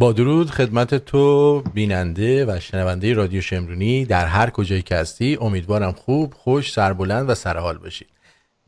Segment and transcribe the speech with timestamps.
[0.00, 5.38] با درود خدمت تو بیننده و شنونده رادیو شمرونی در هر کجایی که هستی.
[5.40, 8.08] امیدوارم خوب خوش سربلند و سرحال باشید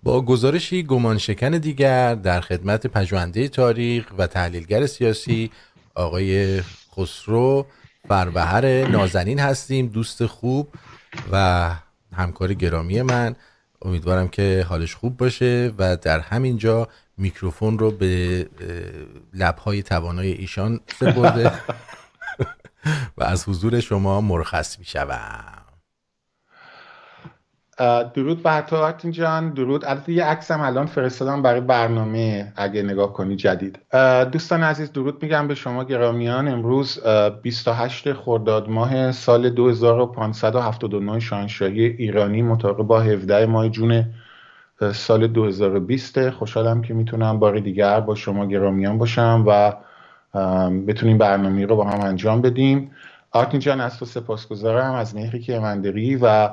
[0.02, 5.50] با گزارشی گمانشکن دیگر در خدمت پژوهنده تاریخ و تحلیلگر سیاسی
[5.94, 6.62] آقای
[6.96, 7.66] خسرو
[8.08, 9.86] فربهر نازنین هستیم.
[9.86, 10.68] دوست خوب
[11.32, 11.70] و
[12.16, 13.36] همکار گرامی من.
[13.82, 16.88] امیدوارم که حالش خوب باشه و در همین جا
[17.18, 18.46] میکروفون رو به
[19.34, 21.52] لبهای توانای ایشان سپرده
[23.18, 25.62] و از حضور شما مرخص می شوم
[28.14, 29.50] درود بر تو جان.
[29.50, 29.84] درود.
[29.84, 33.78] البته یه عکسم الان فرستادم برای برنامه اگه نگاه کنی جدید.
[34.32, 36.48] دوستان عزیز درود میگم به شما گرامیان.
[36.48, 37.00] امروز
[37.42, 44.04] 28 خرداد ماه سال 2579 شاهنشاهی ایرانی مطابق با 17 ماه جون
[44.92, 49.72] سال 2020 خوشحالم که می‌تونم بار دیگر با شما گرامیان باشم و
[50.86, 52.90] بتونیم برنامه رو با هم انجام بدیم.
[53.30, 55.80] آرتین جان از تو سپاسگزارم از مهری که من
[56.22, 56.50] و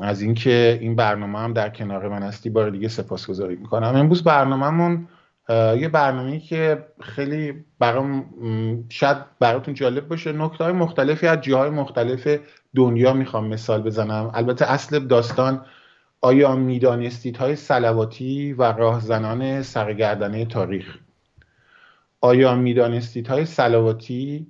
[0.00, 3.96] از اینکه این برنامه هم در کنار من هستی بار دیگه سپاسگزاری می‌کنم.
[3.96, 5.08] امروز برنامهمون
[5.48, 8.24] یه برنامه که خیلی برام
[8.88, 10.32] شاید براتون جالب باشه.
[10.32, 12.38] نکته های مختلفی از جاهای مختلف
[12.76, 14.30] دنیا می‌خوام مثال بزنم.
[14.34, 15.64] البته اصل داستان
[16.22, 20.96] آیا می‌دانستید های سلواتی و راهزنان سرگردنه تاریخ؟
[22.20, 24.46] آیا می‌دانستید های سلواتی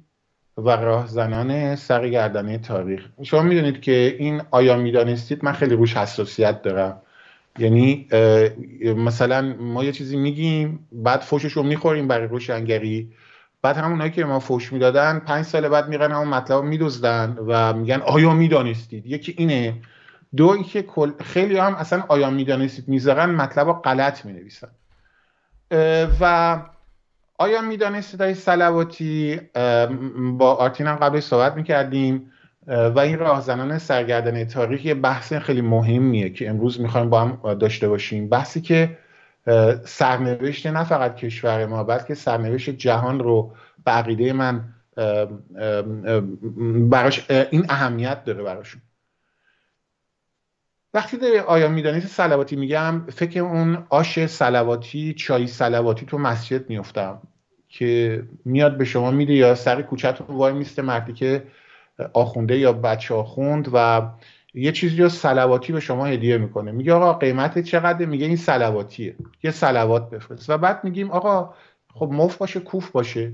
[0.59, 7.03] و راهزنان سرگردنه تاریخ؟ شما می‌دونید که این آیا می‌دانستید؟ من خیلی روش حساسیت دارم.
[7.59, 8.09] یعنی
[8.97, 13.13] مثلا ما یه چیزی میگیم بعد فوشش رو می‌خوریم برای روشنگری
[13.63, 18.01] بعد همونایی که ما فوش می‌دادن پنج سال بعد میرن همون مطلب میدوزدن و میگن
[18.01, 19.75] آیا می‌دانستید؟ یکی اینه.
[20.37, 20.85] دو اینکه
[21.25, 24.69] خیلی هم اصلا آیا می‌دانستید می‌ذارن مطلب رو غلط می‌نویسن.
[26.21, 26.57] و
[27.39, 29.41] آیا می‌دانستید های سلواتی
[30.39, 32.33] با آرتین هم قبل صحبت می‌کردیم.
[32.67, 37.89] و این راهزنان سرگردن تاریخ یه بحث خیلی مهمیه که امروز می‌خوایم با هم داشته
[37.89, 38.29] باشیم.
[38.29, 38.99] بحثی که
[39.85, 43.55] سرنوشت نه فقط کشور ما بلکه سرنوشت جهان رو
[43.85, 44.65] به عقیده من
[46.91, 48.83] براش این اهمیت داره براشون.
[50.95, 57.23] وقتی داره آیا می‌دانید سلواتی میگم؟ فکر اون آش سلواتی چای سلواتی تو مسجد میفتم
[57.69, 61.43] که میاد به شما میده یا سر کوچهتون وای میسته مردی که
[62.13, 64.03] آخونده یا بچه آخوند و
[64.55, 66.73] یه چیزی رو سلواتی به شما هدیه می‌کنه.
[66.73, 69.17] میگه آقا قیمت چقدر میگه این سلواتیه.
[69.43, 70.51] یه سلوات بفرست.
[70.51, 71.55] و بعد میگیم آقا
[71.95, 73.33] خب مف باشه کوف باشه.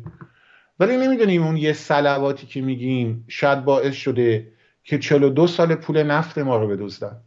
[0.80, 4.52] ولی نمی‌دونیم اون یه سلواتی که میگیم شاید باعث شده
[4.84, 7.20] که 42 سال پول نفت ما رو بدزدن.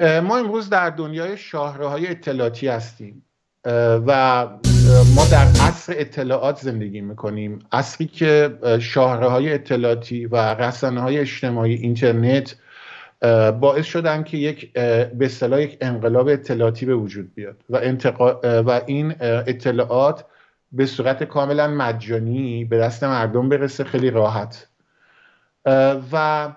[0.00, 3.24] ما امروز در دنیای شاهراهای اطلاعاتی هستیم.
[4.06, 4.46] و
[5.16, 7.58] ما در عصر اطلاعات زندگی می‌کنیم.
[7.72, 12.56] عصری که شاهره های اطلاعاتی و رسانه های اجتماعی اینترنت
[13.60, 17.56] باعث شدن که یک به اصطلاح یک انقلاب اطلاعاتی به وجود بیاد.
[17.70, 17.78] و,
[18.60, 20.24] و این اطلاعات
[20.72, 24.68] به صورت کاملا مجانی به دست مردم برسه خیلی راحت.
[26.12, 26.48] و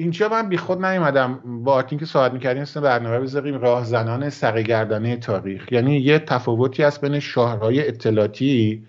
[0.00, 1.40] اینجا من بی خود نیومدم.
[1.64, 3.60] با که صحبت می‌کردیم اسم برنامه بذاریم.
[3.60, 5.72] راهزنان سرگردانه تاریخ.
[5.72, 8.86] یعنی یه تفاوتی هست بین شاهرهای اطلاعاتی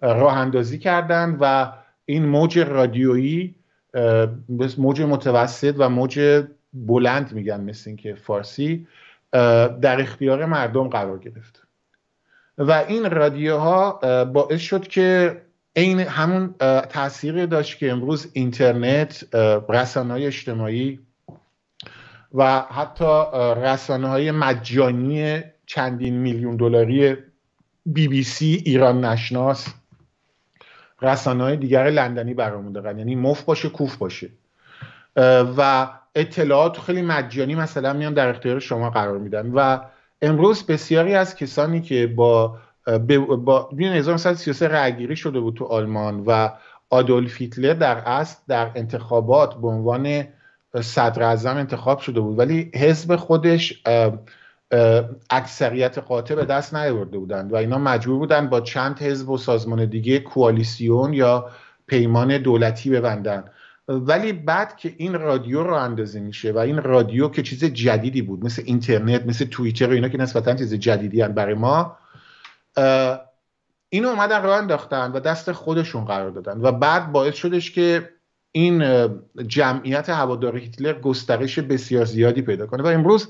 [0.00, 1.72] راه اندازی کردن و
[2.04, 3.54] این موج رادیویی
[4.78, 8.86] موج متوسط و موج بلند میگن مثل اینکه فارسی
[9.32, 11.62] در اختیار مردم قرار گرفت.
[12.58, 13.92] و این رادیوها
[14.24, 15.40] باعث شد که
[15.72, 16.54] این همون
[16.88, 19.34] تاثیر داشت که امروز اینترنت
[19.68, 21.00] رسانه های اجتماعی
[22.34, 23.22] و حتی
[23.56, 27.16] رسانه های مجانی چندین میلیون دلاری
[27.86, 29.74] بی بی سی ایران نشناس
[31.02, 34.30] رسانه های دیگر لندنی برآمده یعنی مف باشه کوف باشه.
[35.56, 39.80] و اطلاعات خیلی مجانی مثلا میان در اختیار شما قرار میدن و
[40.22, 42.58] امروز بسیاری از کسانی که با
[43.44, 46.50] با 1933 رأیگیری شده بود تو آلمان و
[46.90, 50.24] آدولف هیتلر در اصل در انتخابات به عنوان
[50.80, 52.38] صدر اعظم انتخاب شده بود.
[52.38, 53.82] ولی حزب خودش
[55.30, 59.84] اکثریت قاطع به دست نیاورده بودند و اینا مجبور بودن با چند حزب و سازمان
[59.84, 61.50] دیگه کوالیسیون یا
[61.86, 63.44] پیمان دولتی ببندن.
[63.90, 68.44] ولی بعد که این رادیو رو اندازه میشه و این رادیو که چیز جدیدی بود
[68.44, 71.96] مثل اینترنت مثل توییتر و اینا که نسبتا چیز جدیدی هم برای ما
[73.88, 78.10] اینو اومدن راه انداختن و دست خودشون قرار دادن و بعد باعث شدش که
[78.52, 79.08] این
[79.46, 82.82] جمعیت هوادار هیتلر گسترش بسیار زیادی پیدا کنه.
[82.82, 83.28] و امروز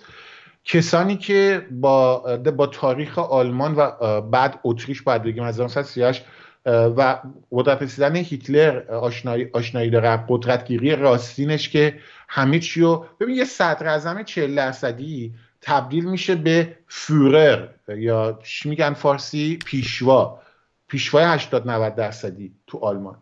[0.64, 6.24] کسانی که با با تاریخ آلمان و بعد اتریش باید بگیم از 1938
[6.66, 7.18] و
[7.52, 11.98] قدرت رسیدن هیتلر آشنایی آشنایی داره قدرتگیری راستینش که
[12.28, 18.68] همه چی رو ببین یه صدر اعظم 40 درصدی تبدیل میشه به فورر یا چی
[18.68, 20.40] میگن فارسی؟ پیشوا.
[20.88, 23.16] پیشوای 80 90 درصدی تو آلمان.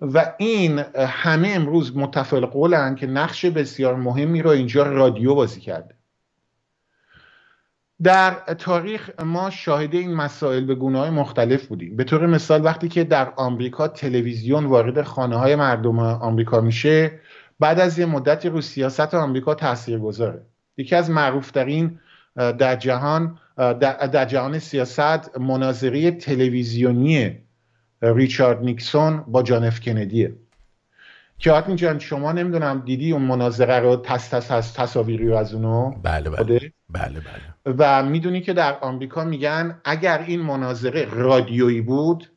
[0.00, 5.95] و این همه امروز متفق قولن که نقش بسیار مهمی رو اینجا رادیو بازی کرده.
[8.02, 11.96] در تاریخ ما شاهد این مسائل به گونه های مختلف بودیم.
[11.96, 17.20] به طور مثال وقتی که در آمریکا تلویزیون وارد خانه های مردم آمریکا میشه
[17.60, 20.42] بعد از یه مدتی رو سیاست آمریکا تاثیر گذاره
[20.76, 22.00] یکی از معروفترین
[22.36, 23.38] در جهان
[23.82, 27.38] در جهان سیاست مناظری تلویزیونی
[28.02, 30.36] ریچارد نیکسون با جان اف کندیه.
[31.38, 36.30] که جان شما نمی‌دونم دیدی اون مناظره رو تس تس تصاویری رو از اونو؟ بله
[36.30, 36.72] بله.
[36.88, 37.55] بله بله.
[37.66, 42.30] و می‌دونی که در آمریکا میگن اگر این مناظره رادیویی بود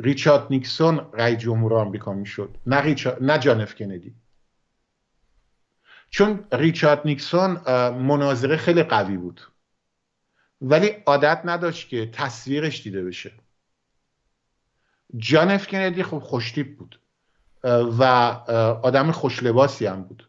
[0.00, 3.16] ریچارد نیکسون رئیس جمهور آمریکا می‌شد نه, ریچا...
[3.20, 4.14] نه جان اف کندی
[6.10, 7.50] چون ریچارد نیکسون
[7.90, 9.40] مناظره خیلی قوی بود.
[10.60, 13.32] ولی عادت نداشت که تصویرش دیده بشه.
[15.16, 17.00] جان اف کندی خب خوشتیب بود.
[17.98, 18.04] و
[18.82, 20.28] آدم خوشلباسی هم بود.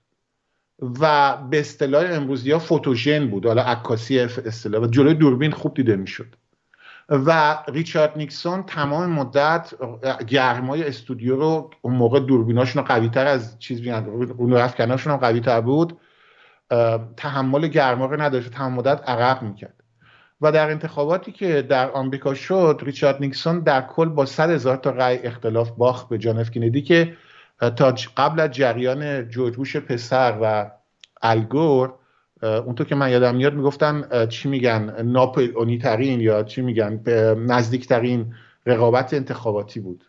[0.79, 3.45] و به اصطلاح امروزی ها فوتوژن بود.
[3.45, 6.35] حالا عکاسی اصطلاح و جلوی دوربین خوب دیده می‌شد.
[7.09, 9.73] و ریچارد نیکسون تمام مدت
[10.27, 14.05] گرمای استودیو رو اون موقع دوربیناشون قوی تر از چیز بیان
[14.37, 15.97] اون افکناشون هم قوی تر بود
[17.17, 19.83] تحمل گرما رو نداشت تمام مدت عقب می‌کرد.
[20.41, 24.89] و در انتخاباتی که در آمریکا شد ریچارد نیکسون در کل با صد هزار تا
[24.89, 27.13] رأی اختلاف باخت به جان اف کندی که
[27.69, 30.71] تا قبل از جریان جورج پسر و
[31.21, 31.94] الگور
[32.42, 37.04] اونطور که من یادم میاد می‌گفتن چی میگن؟ ناپل ترین یا چی میگن؟
[37.38, 38.33] نزدیکترین
[38.65, 40.04] رقابت انتخاباتی بود.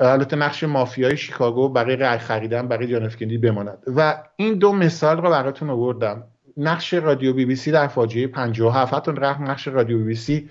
[0.00, 3.10] البته نقش مافیای شیکاگو برای رأی خریدن برای جان
[3.42, 3.78] بماند.
[3.96, 6.24] و این دو مثال رو براتون آوردم.
[6.56, 10.50] نقش رادیو بی بی سی در فاجعه 57 حتی نقش رادیو بی بی سی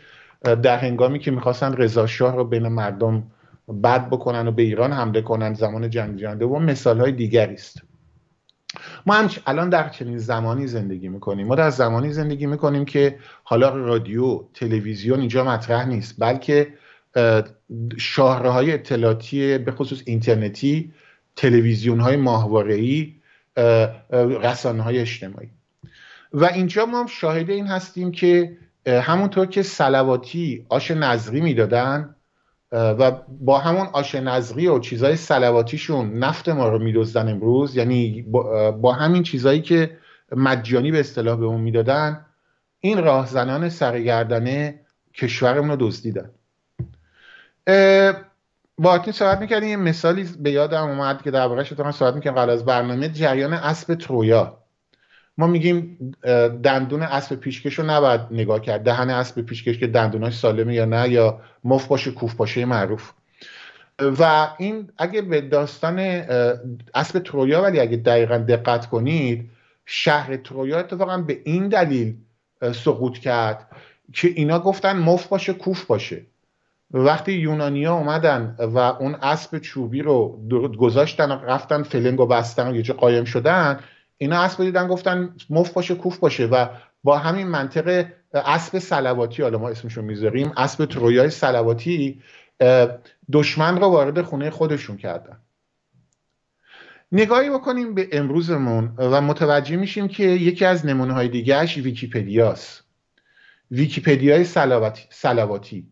[0.61, 3.23] در هنگامی که می‌خواستن رضا شاه رو بین مردم
[3.83, 7.81] بد بکنن و به ایران حمله کنن زمان جنگ جهانی دوم مثال های دیگری است.
[9.05, 11.47] ما هم الان در چنین زمانی زندگی می‌کنیم.
[11.47, 16.73] ما در زمانی زندگی می‌کنیم که حالا رادیو تلویزیون اینجا مطرح نیست بلکه
[17.97, 20.93] شاهره های اطلاعاتی به خصوص اینترنتی
[21.35, 23.07] تلویزیون های ماهواره
[24.43, 25.49] رسانه های اجتماعی.
[26.33, 28.57] و اینجا ما هم شاهد این هستیم که
[28.87, 32.15] همونطور که سلواتی آش نظری می‌دادن
[32.71, 38.21] و با همون آش نظری و چیزهای سلواتیشون نفت ما رو میدزدن امروز یعنی
[38.81, 39.97] با, همین چیزهایی که
[40.31, 42.25] مجانی به اصطلاح به اون می‌دادن
[42.79, 44.79] این راهزنان سرگردنه
[45.13, 46.31] کشورمون رو دزدیدن.
[48.77, 52.33] با اتین صحبت می‌کردیم یه مثالی به یادم اومد که در واقع شما صحبت می‌کنم
[52.33, 54.64] قبل از برنامه جریان اسب ترویا.
[55.37, 55.97] ما میگیم
[56.63, 58.83] دندون اسب پیشکش رو نباید نگاه کرد.
[58.83, 63.11] دهن اسب پیشکش که دندوناش سالمه یا نه یا مف باشه کوف باشه معروف.
[63.99, 65.99] و این اگه به داستان
[66.93, 69.49] اسب ترویا ولی اگه دقیقا دقت کنید
[69.85, 72.15] شهر ترویا اتفاقا به این دلیل
[72.73, 73.67] سقوط کرد
[74.13, 76.21] که اینا گفتن مف باشه کوف باشه.
[76.91, 80.39] وقتی یونانیا اومدن و اون اسب چوبی رو
[80.79, 83.79] گذاشتن و رفتن فلنگ و بستن و یه جا قایم شدن
[84.17, 86.67] اینا اسب دیدن گفتن مف باشه کوف باشه و
[87.03, 92.21] با همین منطق اسب سلواتی حالا ما اسمشو می‌ذاریم اسب ترویای سلواتی
[93.31, 95.37] دشمن رو وارد خونه خودشون کردن.
[97.11, 102.83] نگاهی بکنیم به امروزمون و متوجه میشیم که یکی از نمونه های دیگهش ویکیپدیاست.
[103.71, 104.43] ویکیپدیای
[105.09, 105.87] سلواتی.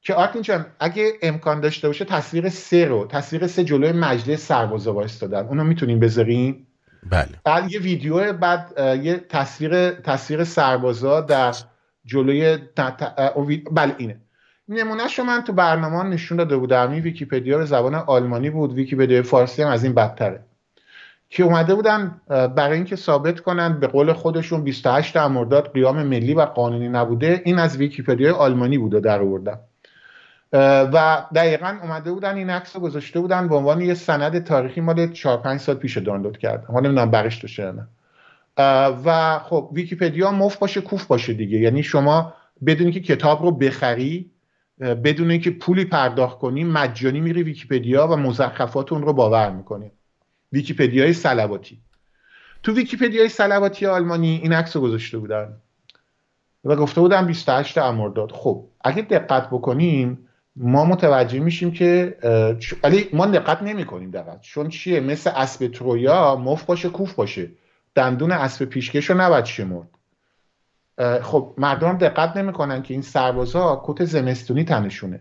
[0.00, 4.94] که آرتین جان اگه امکان داشته باشه تصویر سه رو تصویر سه جلوی مجلس سربازا
[4.94, 5.46] وایستادن.
[5.46, 6.66] اونو می‌تونیم بذاریم؟
[7.10, 7.28] بله.
[7.44, 11.54] بعد یه ویدیو بعد یه تصویر تصویر سربازا در
[12.04, 12.58] جلوی
[13.72, 14.16] بله اینه.
[14.68, 16.90] نمونهش رو من تو برنامه نشون داده بودم.
[16.90, 18.72] این ویکیپدیا رو زبان آلمانی بود.
[18.72, 20.40] ویکیپدیا فارسی هم از این بدتره.
[21.30, 26.40] که اومده بودن برای اینکه ثابت کنن به قول خودشون 28 مرداد قیام ملی و
[26.40, 29.58] قانونی نبوده این از ویکیپدیای آلمانی بوده در آوردن.
[30.54, 35.12] و دقیقا اومده بودن این عکس رو گذاشته بودن به عنوان یه سند تاریخی مال
[35.12, 37.88] 4 5 سال پیش دانلود کردم حالا نمی‌دونم برش داشته نه.
[39.04, 41.58] و خب ویکیپدیا مفت باشه کوفت باشه دیگه.
[41.58, 42.34] یعنی شما
[42.66, 44.30] بدونی که کتاب رو بخری
[44.80, 49.90] بدون اینکه پولی پرداخت کنی مجانی میری ویکیپدیا و مزخرفات اون رو باور می‌کنی.
[50.52, 51.80] ویکیپدیای صلواتی.
[52.62, 55.56] تو ویکیپدیای صلواتی آلمانی این عکس رو گذاشته بودن.
[56.64, 58.32] و گفته بودن 28 امرداد.
[58.32, 60.23] خب اگه دقت بکنیم
[60.56, 62.16] ما متوجه میشیم که
[62.82, 64.40] ولی ما دقت نمی کنیم دقت.
[64.40, 67.50] چون چیه؟ مثل اسب ترویا مفت باشه کوفت باشه.
[67.94, 69.88] دندون اسب پیشکش رو نباید شمرد.
[71.22, 75.20] خب مردم دقت نمی‌کنن که این سربازا کت زمستونی تنشونه.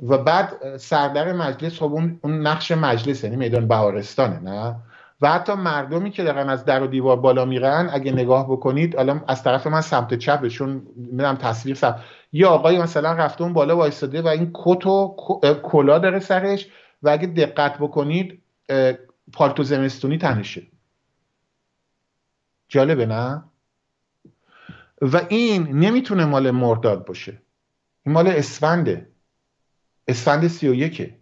[0.00, 4.76] و بعد سردر مجلس خب اون نقش مجلس یعنی میدان بهارستانه نه؟
[5.20, 9.24] و حتی مردمی که دارن از در و دیوار بالا میرن اگه نگاه بکنید الان
[9.28, 12.00] از طرف من سمت چپشون میدم تصویر سمت
[12.32, 15.16] یه آقای مثلا رفته اون بالا وایستاده و این کت و
[15.62, 16.68] کلا داره سرش
[17.02, 18.42] و اگه دقت بکنید
[19.32, 20.62] پالتو زمستونی تنشه.
[22.68, 23.44] جالبه نه؟
[25.02, 27.42] و این نمی‌تونه مال مرداد باشه.
[28.06, 29.08] این مال اسفنده.
[30.08, 31.14] اسفند سی و یکه.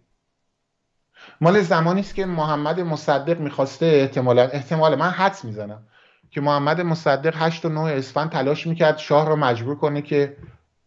[1.41, 5.87] مال زمانی است که محمد مصدق می‌خواسته احتمالا احتمال من حدس می‌زنم
[6.31, 10.37] که محمد مصدق 8 و 9 اسفند تلاش می‌کرد شاه رو مجبور کنه که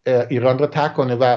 [0.08, 1.36] ایران رو ترک کنه و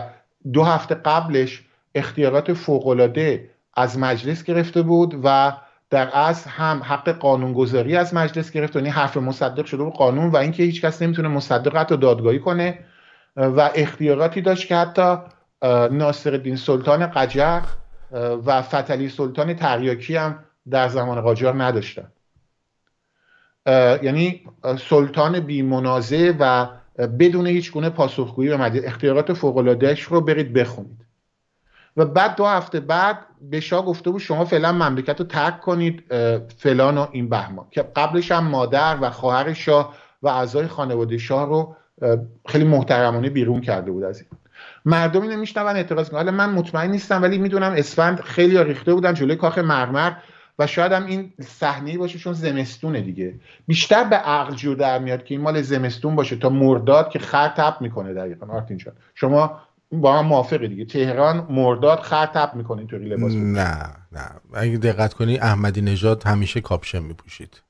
[0.53, 1.63] دو هفته قبلش
[1.95, 5.53] اختیارات فوقالعاده از مجلس گرفته بود و
[5.89, 10.37] در اصل هم حق قانونگذاری از مجلس گرفت یعنی حرف مصدق شده بود قانون و
[10.37, 12.79] اینکه هیچ کس نمی‌تونه مصدق حتی دادگاهی کنه.
[13.35, 15.17] و اختیاراتی داشت که حتی
[15.91, 17.61] ناصر الدین سلطان قجر
[18.45, 22.11] و فتلی سلطان تریاکی هم در زمان قاجار نداشتن.
[24.03, 24.41] یعنی
[24.89, 26.67] سلطان بی منازه و
[27.07, 29.77] بدون هیچ گونه پاسخگویی به مجلس اختیارات فوق
[30.09, 31.05] رو برید بخونید.
[31.97, 36.03] و بعد دو هفته بعد به شاه گفته بود شما فعلا مملکت رو ترک کنید
[36.57, 37.65] فلان و این بهمان.
[37.71, 41.75] که قبلش هم مادر و خواهر شاه و اعضای خانواده شاه رو
[42.47, 44.29] خیلی محترمانه بیرون کرده بود از این.
[44.85, 49.35] مردمی نمیشنون اعتراض کنن حالا من مطمئن نیستم ولی می‌دونم اسفند خیلی ریخته بودن جلوی
[49.35, 50.11] کاخ مرمر.
[50.61, 53.39] و شاید هم این صحنه باشه چون زمستونه دیگه.
[53.67, 57.47] بیشتر به عقل جور در میاد که این مال زمستون باشه تا مرداد که خر
[57.47, 58.53] تب می‌کنه دقیقا.
[58.53, 60.85] آرتین جان شما با هم موافقی دیگه.
[60.85, 64.31] تهران مرداد خر تب می‌کنه اینطوری لباس نه نه.
[64.53, 67.61] اگه دقت کنی احمدی نژاد همیشه کاپشن میپوشید.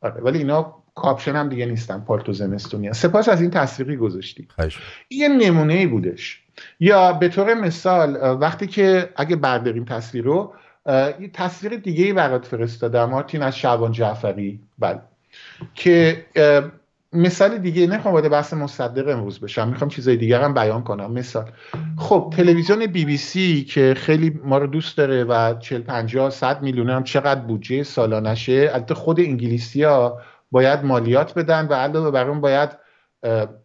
[0.00, 2.00] آره ولی اینا کاپشن هم دیگه نیستن.
[2.00, 4.48] پالتو زمستونی سپاس از این تصویری گذاشتی.
[5.10, 6.42] یه نمونه ای بودش.
[6.80, 10.54] یا به طور مثال وقتی که اگه برداریم تصویر رو
[11.20, 14.60] یه تصویر دیگه ای برات فرستادم مارتین از شعبان جعفری.
[14.78, 15.00] بله.
[15.74, 16.24] که
[17.12, 21.12] مثال دیگه نمی‌خوام وارد بحث مصدق امروز بشم می‌خوام چیزای دیگر هم بیان کنم.
[21.12, 21.50] مثال.
[21.96, 26.62] خب تلویزیون بی بی سی که خیلی ما رو دوست داره و 40 50 100
[26.62, 32.28] میلیون هم چقدر بودجه سالانشه البته خود انگلیسی ها باید مالیات بدن و علاوه بر
[32.28, 32.70] اون باید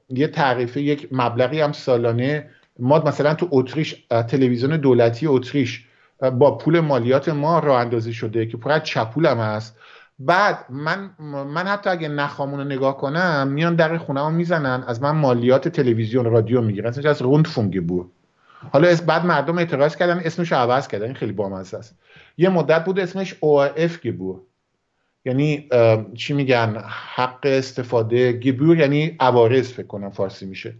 [0.09, 2.49] یه تعریفه یک مبلغی هم سالانه.
[2.79, 5.85] ما مثلا تو اتریش تلویزیون دولتی اتریش
[6.29, 9.77] با پول مالیات ما راه اندازی شده که پر چپول هم هست.
[10.19, 11.09] بعد من
[11.47, 16.25] من حتی اگه نخوامون رو نگاه کنم میان در خونه می‌زنن از من مالیات تلویزیون
[16.25, 16.87] رادیو می‌گیرن.
[16.87, 17.47] اسمش از روند
[17.87, 18.11] بود
[18.73, 21.05] حالا بعد مردم اعتراض کردن اسمش عوض کردن.
[21.05, 21.97] این خیلی بامزه است.
[22.37, 24.39] یه مدت بود اسمش ORF گبور
[25.25, 25.69] یعنی
[26.15, 26.83] چی میگن؟
[27.15, 28.33] حق استفاده.
[28.33, 30.73] گبور یعنی عوارض فکر کنم فارسی میشه.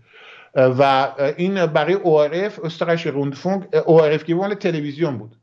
[0.56, 5.36] و این برای ORF استرش روندفونگ ORF گبور تلویزیون بود.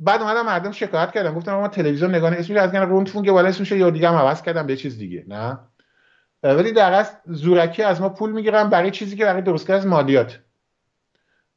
[0.00, 3.72] بعد اومدم مردم شکایت کردم گفتم ما تلویزیون نگاه اسمش از گن روندفونگ بالا اسمش
[3.72, 5.24] یا دیگه هم عوض کردم به چیز دیگه.
[5.28, 5.58] نه.
[6.42, 10.38] ولی در اصل زورکی از ما پول می‌گیرن برای چیزی که برای درست از مالیات.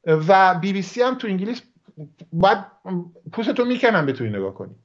[0.05, 1.61] و بی بی سی هم تو انگلیس
[2.33, 2.65] بعد
[3.31, 4.75] پوستتو می‌کنن به توی نگاه کنی.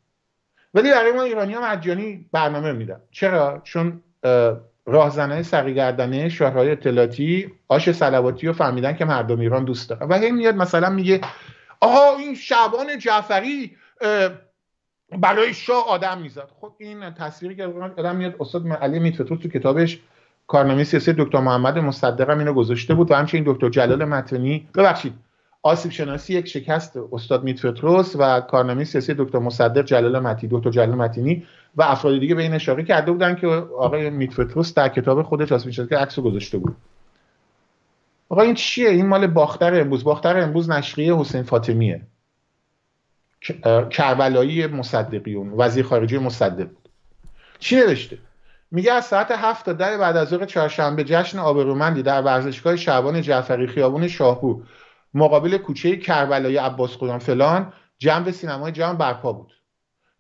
[0.75, 3.01] ولی برای ما ایرانی ها مجانی برنامه میدن.
[3.11, 4.03] چرا؟ چون
[4.87, 10.09] راهزنای سریگردنه شهرهای اطلاعاتی آش سلواتی رو فهمیدن که مردم ایران دوست دارن.
[10.09, 11.21] و هی میاد مثلا میگه
[11.81, 13.77] آها این شعبان جعفری
[15.19, 17.65] برای شاه آدم می‌زد خب این تصویری که
[17.99, 20.01] آدم میاد استاد علی میتفتوس تو کتابش
[20.47, 24.69] کارنامه سیاسی دکتر محمد مصدق هم اینو گذاشته بود و همچنین دکتر جلال متنی.
[24.75, 25.13] ببخشید
[25.63, 30.95] آسیب شناسی یک شکست استاد میتفتروس و کارنامه سیاسی دکتر مصدق جلال متی دکتر جلال
[30.95, 31.47] متینی
[31.77, 35.73] و افراد دیگه به این اشاره کرده بودن که آقای میتفتروس در کتاب خودش آسیب
[35.73, 36.77] شناسی عکسو گذاشته بود.
[38.29, 40.05] آقا این چیه؟ این مال باختر امروز.
[40.05, 42.03] باختر امروز نشریه حسین فاطمیه.
[43.91, 46.89] کربلایی مصدقیون وزیر خارجه مصدق بود.
[47.59, 48.19] چی نوشته؟
[48.71, 53.23] میگه از ساعت هفت تا ده بعد از ظهر چهارشنبه جشن آبرومندی در ورزشگاه شعبان
[53.23, 54.63] جعفری خیابون شاهپور
[55.15, 59.53] مقابل کوچه کربلای عباس فلان جنب سینمای جهان برپا بود.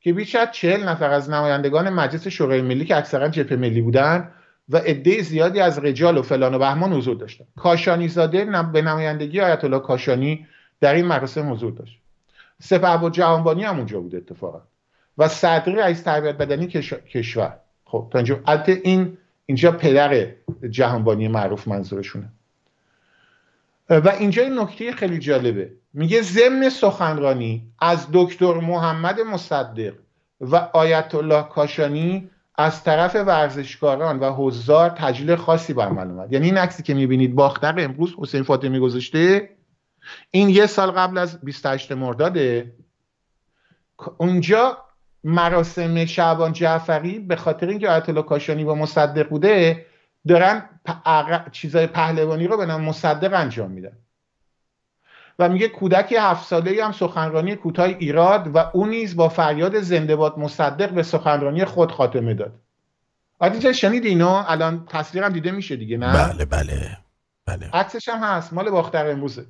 [0.07, 4.33] که بیش از چهل نفر از نمایندگان مجلس شورای ملی که اکثرا جبهه ملی بودند
[4.69, 9.41] و عده زیادی از رجال و فلان و بهمان حضور داشتند کاشانی زاده به نمایندگی
[9.41, 10.47] آیت الله کاشانی
[10.81, 12.01] در این مراسم حضور داشت.
[12.63, 14.63] سپه و جهانبانی هم اونجا بود اتفاقا.
[15.19, 17.57] و صدری رئیس تربیت بدنی کشور.
[17.85, 20.27] خب تا اینجا این اینجا پدر
[20.71, 22.29] جهانبانی معروف منظورشونه.
[23.91, 25.71] و اینجا این نکته خیلی جالبه.
[25.97, 29.95] میگه ضمن سخنرانی از دکتر محمد مصدق
[30.41, 36.33] و آیت الله کاشانی از طرف ورزشکاران و حضار تجلیل خاصی به عمل اومد.
[36.33, 39.51] یعنی این عکسی که می‌بینید باختر امروز حسین فاطمی گذاشته
[40.31, 42.75] این یه سال قبل از 28 مرداده.
[44.19, 44.79] اونجا
[45.25, 49.87] مراسم شعبان جعفری به خاطر اینکه آیت الله کاشانی با مصدق بوده
[50.29, 50.69] دارن
[51.53, 53.99] چیزای پهلوانی رو به نام مصدق انجام میدن.
[55.39, 60.17] و میگه کودک هفت ساله هم سخنرانی کوتاه ایراد و اون نیز با فریاد زنده
[60.17, 62.53] باد مصدق به سخنرانی خود خاتمه داد.
[63.39, 66.99] آدی شنید اینو؟ الان تصویرم دیده میشه دیگه نه؟ بله بله
[67.47, 67.71] بله.
[67.73, 69.47] عکسش هم هست مال باختر امروزه.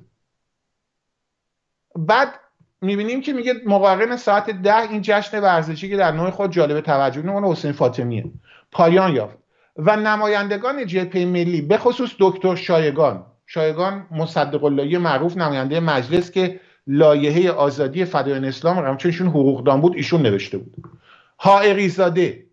[1.95, 2.39] بعد
[2.81, 7.29] می‌بینیم که میگه مقارن ساعت ده این جشن ورزشی که در نوع خود جالب توجه
[7.29, 8.31] اون حسین فاطمیه.
[8.71, 9.37] پایان یافت.
[9.77, 16.59] و نمایندگان جبهه ملی به خصوص دکتر شایگان شایگان مصدق اللهی معروف نماینده مجلس که
[16.87, 20.89] لایحه آزادی فدایان اسلام رو چون ایشون حقوقدان بود ایشون نوشته بود.
[21.37, 22.47] حائری زاده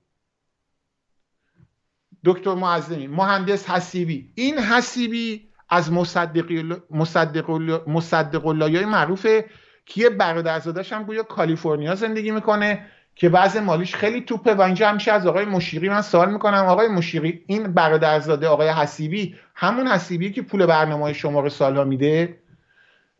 [2.24, 4.32] دکتر معظمی مهندس حسیبی.
[4.34, 6.52] این حسیبی از مصدق
[7.86, 9.44] مصدق اللهی معروفه
[9.86, 12.86] که یه برادرزادش هم گویا کالیفرنیا زندگی می‌کنه.
[13.16, 16.64] که وضع مالیش خیلی توپه و اینجا همیشه از آقای مشیری من سوال می‌کنم.
[16.64, 22.38] آقای مشیری این برادرزاده آقای حسیبی همون حسیبی که پول برنامه شما رو سالها میده؟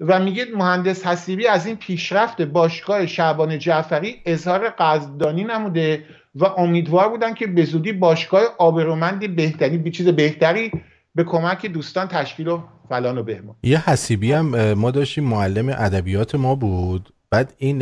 [0.00, 6.04] و میگه مهندس حسیبی از این پیشرفت باشگاه شعبان جعفری اظهار قصدانی نموده
[6.34, 10.70] و امیدوار بودن که به زودی باشگاه آبرومندی بهتری به چیز بهتری
[11.14, 13.56] به کمک دوستان تشکیل و فلان و بهمان.
[13.62, 17.08] یه حسیبی هم ما داشتیم معلم ادبیات ما بود.
[17.34, 17.78] بعد این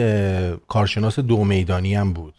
[0.57, 2.35] کارشناس دو میدانی هم بود.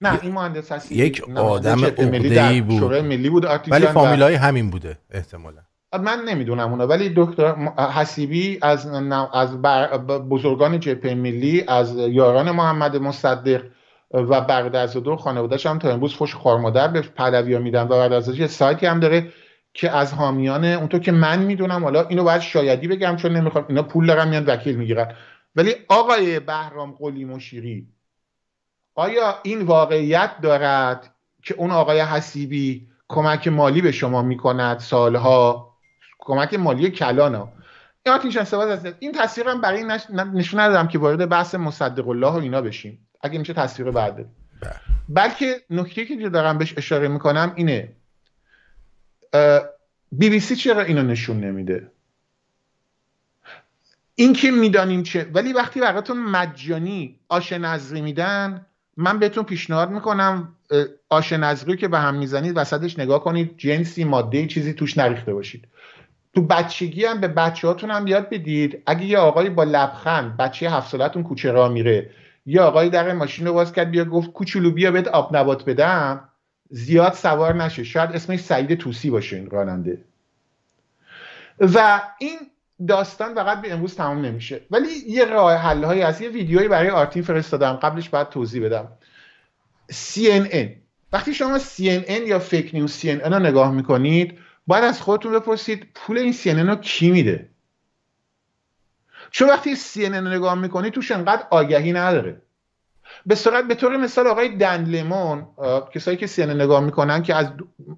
[0.00, 2.94] نه این مهندس هستی یک آدم عقده‌ای بود.
[2.94, 5.58] ملی بود ولی فامیلای همین بوده احتمالا.
[6.02, 7.54] من نمی‌دونم اونا ولی دکتر
[7.94, 8.86] حسیبی از
[9.32, 9.62] از
[10.30, 13.62] بزرگان جبهه ملی از یاران محمد مصدق
[14.10, 18.46] و برادرزاده و خانواده‌اش هم تا امروز فوش خارمادر به پهلویا میدن و بعد یه
[18.46, 19.28] سایتی هم داره
[19.74, 23.82] که از حامیان اونطور که من می‌دونم حالا اینو باید شایدی بگم چون نمی‌خوام اینا
[23.82, 25.14] پول دارن میان وکیل می‌گیرن.
[25.56, 27.88] ولی آقای بهرام قلی مشیری
[28.94, 35.74] آیا این واقعیت دارد که اون آقای حسیبی کمک مالی به شما می‌کند سالها؟
[36.18, 37.48] کمک مالی کلانا
[38.98, 39.84] این تصویرم برای
[40.34, 43.08] نشون ندادم که وارد بحث مصدق الله و اینا بشیم.
[43.20, 44.26] اگه میشه تصویر بعد بله.
[45.08, 47.96] بلکه نکته که دارم بهش اشاره می‌کنم اینه
[50.12, 51.90] بی بی سی چرا اینو نشون نمیده؟
[54.14, 60.56] این که می‌دانیم چه ولی وقتی براتون مجانی آش نظری میدن من بهتون پیشنهاد می‌کنم
[61.08, 65.68] آش نظری که به هم می‌زنید وسطش نگاه کنید جنسی ماده چیزی توش نریخته باشید.
[66.34, 70.70] تو بچگی هم به بچه هاتون هم یاد بدید اگه یه آقایی با لبخند بچه
[70.70, 72.10] هفت سالتون کوچه را میره
[72.46, 76.28] یه آقایی در ماشین رو باز کرد بیا گفت کوچولو بیا بهت آب نبات بدم
[76.70, 77.84] زیاد سوار نشه.
[77.84, 80.04] شاید اسمش سعید توسی باشه این راننده.
[81.60, 82.38] و این
[82.88, 84.60] داستان فقط به امروز تمام نمیشه.
[84.70, 87.72] ولی یه راه حل هایی از یه ویدیویی برای آرتین فرستادم.
[87.72, 88.88] قبلش باید توضیح بدم.
[89.92, 90.68] CNN
[91.12, 96.18] وقتی شما CNN یا فیک نیوز CNN رو نگاه می‌کنید باید از خودتون بپرسید پول
[96.18, 97.48] این CNN رو کی میده؟
[99.30, 102.42] چون وقتی CNN رو نگاه می‌کنید توش انقدر آگهی نداره.
[103.26, 105.46] به صورت به طور مثال آقای دنلمون
[105.94, 107.46] کسایی که CNN نگاه می‌کنن که از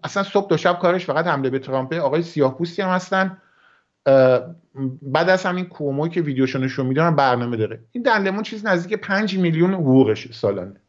[0.05, 3.39] اصلا صبح تا شب کارش فقط حمله به ترامپه آقای سیاه پوستی هم هستن.
[5.03, 7.85] بعد از همین کومو که ویدیوشو نشون میدن برنامه داره.
[7.93, 10.81] این دنلمون چیز نزدیک 5 میلیون حقوقش سالانه.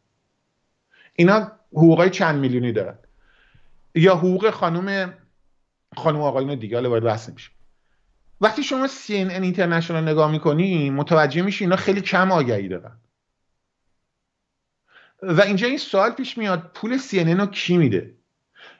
[1.14, 2.98] اینا حقوقای چند میلیونی دارن.
[3.94, 5.14] یا حقوق خانم
[5.96, 7.50] خانم آقایون دیگه حالا وارد بحث میشه
[8.40, 12.96] وقتی شما CNN اینترنشنال نگاه می‌کنی متوجه میشی اینا خیلی کم آگهی دارن.
[15.22, 18.14] و اینجا این سوال پیش میاد پول CNN رو کی میده؟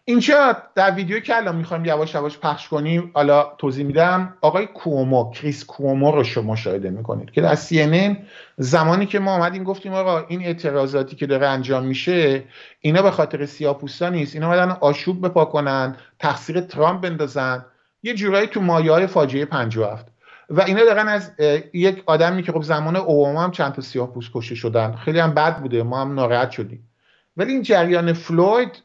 [0.08, 4.34] اینجا در ویدیو که الان می‌خوایم یواش یواش پخش کنیم حالا توضیح میدم.
[4.40, 8.16] آقای کومو کریس کومو رو شما مشاهده می‌کنید که در CNN
[8.56, 12.44] زمانی که ما آمدیم گفتیم آقا این اعتراضاتی که داره انجام میشه
[12.80, 14.34] اینا به خاطر سیاپوستا نیست.
[14.34, 17.64] اینا بدن آشوب بپا کنن تقصیر ترامپ بندازن.
[18.02, 20.06] یه جورایی تو مایه های فاجعه 57
[20.50, 21.30] و اینا دارن از
[21.72, 24.96] یک آدمی که خب زمان اوباما هم چند تا سیاپوست کشته شدن.
[24.96, 26.88] خیلی هم بد بوده ما هم ناراحت شدیم.
[27.36, 28.82] ولی این جریان فلوید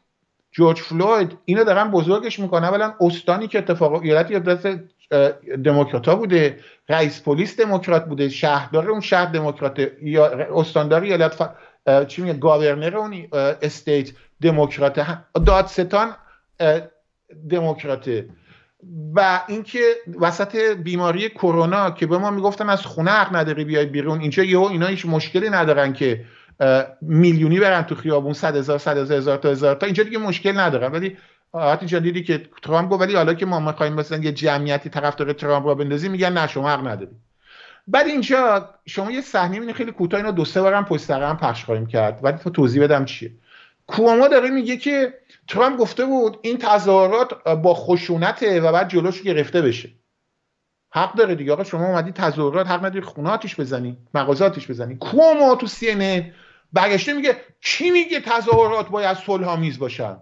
[0.54, 2.64] جورج فلوید اینو دارن بزرگش می‌کنن.
[2.64, 4.68] اولا استانی که اتفاق ایالت دست
[5.64, 11.42] دموکراتا بوده رئیس پلیس دموکرات بوده شهردار اون شهر دموکرات یا استاندار ایالت ف...
[12.06, 13.28] چی میگه governor اون
[13.62, 14.12] state
[14.42, 15.06] دموکرات
[15.46, 16.16] دادستان
[17.50, 18.30] دموکراته.
[19.14, 19.80] و اینکه
[20.20, 24.64] وسط بیماری کرونا که به ما می‌گفتن از خونه حق نداری بیای بیرون اینجا یهو
[24.64, 26.26] اینا هیچ مشکلی ندارن که
[27.02, 29.86] میلیونی برن تو خیابون صد هزار صد هزار تا هزار تا.
[29.86, 31.18] اینجا دیگه مشکل ندارن ولی
[31.54, 35.66] اینجا دیدی که ترامپ گفت ولی حالا که ما می‌خوایم مثلا یه جمعیتی طرفدار ترامپ
[35.66, 37.12] را بندازیم میگن نه شما حق نداری
[37.88, 41.66] بعد اینجا شما یه صحنه می‌بینید خیلی کوتاه اینا دو سه بارم پشت هم پخش
[41.66, 42.20] خواهیم کرد.
[42.24, 43.32] ولی تو توضیح بدم چیه.
[43.88, 45.14] کوما داره میگه که
[45.48, 49.90] ترامپ گفته بود این تظاهرات با خشونته و بعد جلوش گرفته بشه.
[50.90, 51.54] حق داره دیگه.
[51.54, 54.96] آقا شما اومدی تظاهرات حق نداری خونه آتیش بزنی مغازه آتیش بزنی.
[54.96, 56.32] کوما تو سی ان
[56.74, 60.18] برگشته میگه کی میگه تظاهرات باید صلح آمیز باشن؟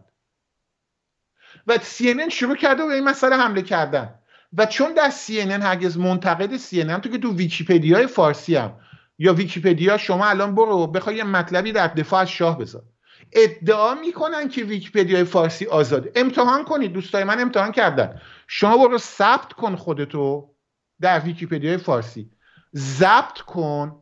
[1.67, 4.15] و سی شروع کرده به این مسئله حمله کردن.
[4.57, 8.79] و چون در ان هرگز منتقد ان تو که تو ویکیپدیا فارسی هم.
[9.19, 12.83] یا ویکیپدیا شما الان برو بخوای مطلبی در دفاع از شاه بذار.
[13.31, 16.11] ادعا می‌کنن که ویکیپدیا فارسی آزاده.
[16.15, 18.21] امتحان کنید دوستای من امتحان کردن.
[18.47, 20.55] شما برو ثبت کن خودتو
[21.01, 22.31] در ویکیپدیای فارسی.
[22.75, 24.01] ضبط کن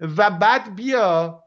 [0.00, 1.44] و بعد بیا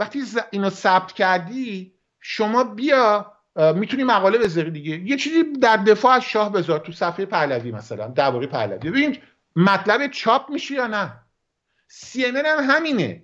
[0.00, 3.32] وقتی اینو ثبت کردی شما بیا
[3.74, 4.98] می‌تونی مقاله بذاری دیگه.
[4.98, 8.90] یه چیزی در دفاع از شاه بذار تو صفحه پهلوی مثلا درباره پهلوی.
[8.90, 9.16] ببین
[9.56, 11.12] مطلب چاپ میشه یا نه؟
[11.88, 13.22] سی هم همینه.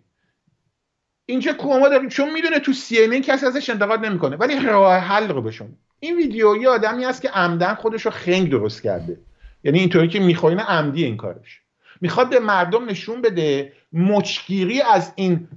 [1.27, 4.37] اینجا کوما داریم چون می‌دونه تو سی کسی ازش انتقاد نمی‌کنه.
[4.37, 8.51] ولی راه حل رو بشون این ویدیو یه آدمی هست که عمدن خودش رو خنگ
[8.51, 9.21] درست کرده.
[9.65, 11.61] یعنی اینطوری که می‌خواین عمدی این کارش.
[12.01, 15.49] می‌خواد به مردم نشون بده مچگیری از این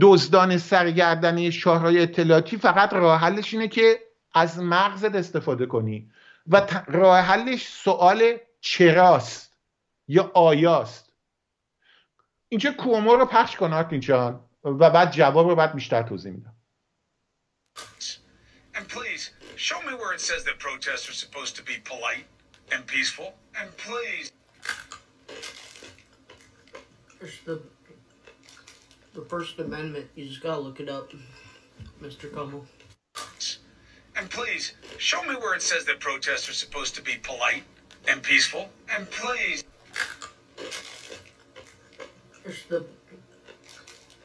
[0.00, 4.00] دزدان سرگردنی شاهرای اطلاعاتی فقط راه حلش اینه که
[4.34, 6.10] از مغزت استفاده کنی
[6.46, 9.56] و راه حلش سوال چراست
[10.08, 11.12] یا آیاست
[12.48, 16.56] اینجا کومو رو پخش کن آرتین جان و بعد جواب رو بعد بیشتر توضیح میدم
[18.74, 22.26] And please, show me where it says that protests are supposed to be polite
[22.72, 23.34] and peaceful.
[23.58, 24.32] And please.
[29.13, 30.05] the the First Amendment.
[30.15, 31.11] You just gotta look it up,
[32.01, 32.33] Mr.
[32.33, 32.65] Cummel.
[34.15, 37.63] And please, show me where it says that protests are supposed to be polite
[38.09, 38.69] and peaceful.
[38.95, 39.63] And please.
[42.45, 42.85] It's the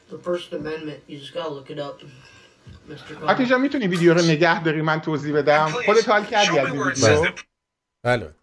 [0.09, 0.99] the First Amendment.
[1.07, 2.01] You just gotta look it up.
[3.27, 7.31] حتی جان میتونی ویدیو رو نگه داری من توضیح بدم خودت حال کردی از ویدیو
[8.03, 8.35] بله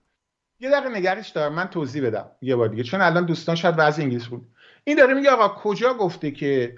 [0.61, 4.03] یه دقیقه نگرش دارم من توضیح بدم یه بار دیگه چون الان دوستان شاید وضع
[4.03, 4.47] انگلیس بود
[4.88, 6.76] این داره میگه آقا کجا گفته که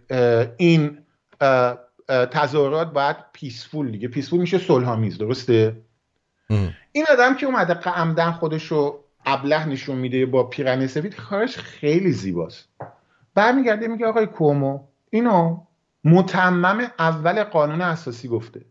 [0.57, 0.97] این
[2.07, 4.07] تظاهرات باید پیسفول دیگه.
[4.07, 5.75] پیسفول میشه صلحآمیز درسته؟
[6.91, 12.11] این آدم که اومده عمدن خودش رو ابله نشون میده با پیرن سفید کارش خیلی
[12.11, 12.69] زیباست.
[13.35, 15.63] برمیگرده میگه آقای کومو اینو
[16.03, 18.61] متمم اول قانون اساسی گفته.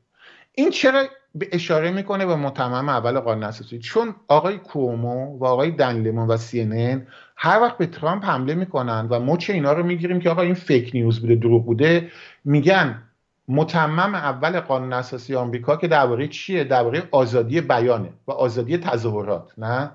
[0.52, 1.04] این چرا
[1.52, 3.78] اشاره می‌کنه به متمم اول قانون اساسی.
[3.78, 7.02] چون آقای کومو و آقای دنلمون و سی
[7.36, 10.90] هر وقت به ترامپ حمله می‌کنن و مچ اینا رو می‌گیریم که آقا این فیک
[10.94, 12.10] نیوز بوده دروغ بوده
[12.44, 13.02] میگن
[13.48, 19.90] متمم اول قانون اساسی آمریکا که درباره چیه؟ درباره آزادی بیانه و آزادی تظاهرات نه؟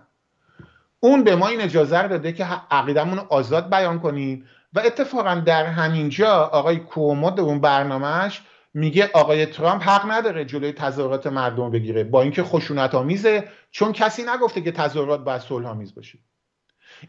[1.00, 4.46] اون به ما این اجازه رو داده که عقیدمون رو آزاد بیان کنیم.
[4.74, 8.42] و اتفاقا در همینجا آقای کومو در اون برنامهش
[8.74, 12.04] میگه آقای ترامپ حق نداره جلوی تظاهرات مردم بگیره.
[12.04, 16.20] با اینکه خشونت آمیزه چون کسی نگفته که تظاهرات باید صلح آمیز باشه.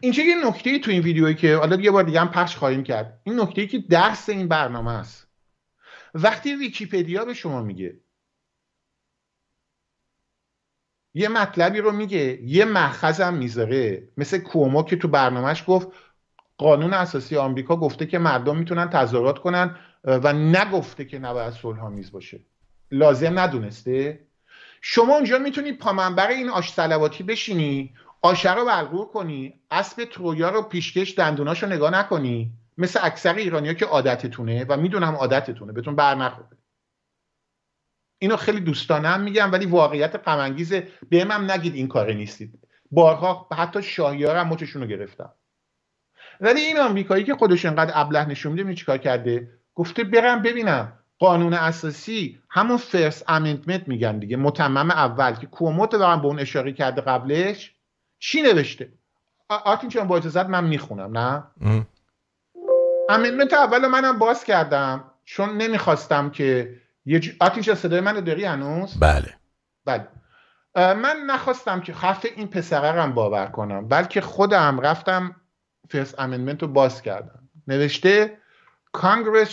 [0.00, 2.82] اینجا یه نکته ای تو این ویدیویی که حالا یه بار دیگه هم پخش خواهیم
[2.82, 3.20] کرد.
[3.24, 5.28] این نکته ای که درس این برنامه است.
[6.14, 8.00] وقتی ویکیپدیا به شما میگه
[11.14, 14.08] یه مطلبی رو میگه یه مخزم می‌ذاره.
[14.16, 15.88] مثل کومو که تو برنامهش گفت
[16.58, 19.76] قانون اساسی آمریکا گفته که مردم می‌تونن تظاهرات کنن.
[20.04, 22.40] و نگفته که نباید صلح آمیز باشه.
[22.90, 24.26] لازم ندونسته؟
[24.80, 30.62] شما اونجا می‌تونی پامنبر این آش سلواتی بشینی آشه رو بلغور کنی اسب ترویا رو
[30.62, 32.52] پیشکش دندوناشو نگاه نکنی.
[32.78, 35.72] مثل اکثر ایرانیا که عادتتونه و می‌دونم عادتتونه.
[35.72, 36.58] بهتون بر نخوره
[38.18, 40.56] اینو خیلی دوستانه میگم ولی واقعیت غم
[41.08, 42.58] به هم نگید این کار نیستید.
[42.90, 45.32] بارها حتی شاهیار هم مچشون رو گرفتم.
[46.40, 50.92] ولی این آمریکایی که خودش انقدر ابله نشون میده چیکار کرده؟ گفته برم ببینم.
[51.18, 54.36] قانون اساسی همون فرست امندمنت میگن دیگه.
[54.36, 57.74] متمم اول که کوموت دارم به اون اشاره کرده قبلش
[58.18, 58.92] چی نوشته؟
[59.48, 61.44] آرتین چون با اجازت من می‌خونم نه؟
[63.08, 67.30] امندمنت اول منم باز کردم چون نمی‌خواستم که یه ج...
[67.40, 69.34] آرتین صدای منو داری هنوز؟ بله.
[69.84, 70.08] بله.
[70.76, 75.36] من نخواستم که حرف این پسره هم باور کنم بلکه خودم رفتم
[75.88, 77.48] فرست امندمنت رو باز کردم.
[77.68, 78.38] نوشته
[78.92, 79.50] کانگرس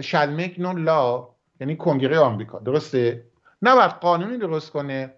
[0.00, 2.58] shall make no law یعنی کنگره آمریکا.
[2.58, 3.24] درسته؟
[3.62, 5.14] نباید قانونی درست کنه.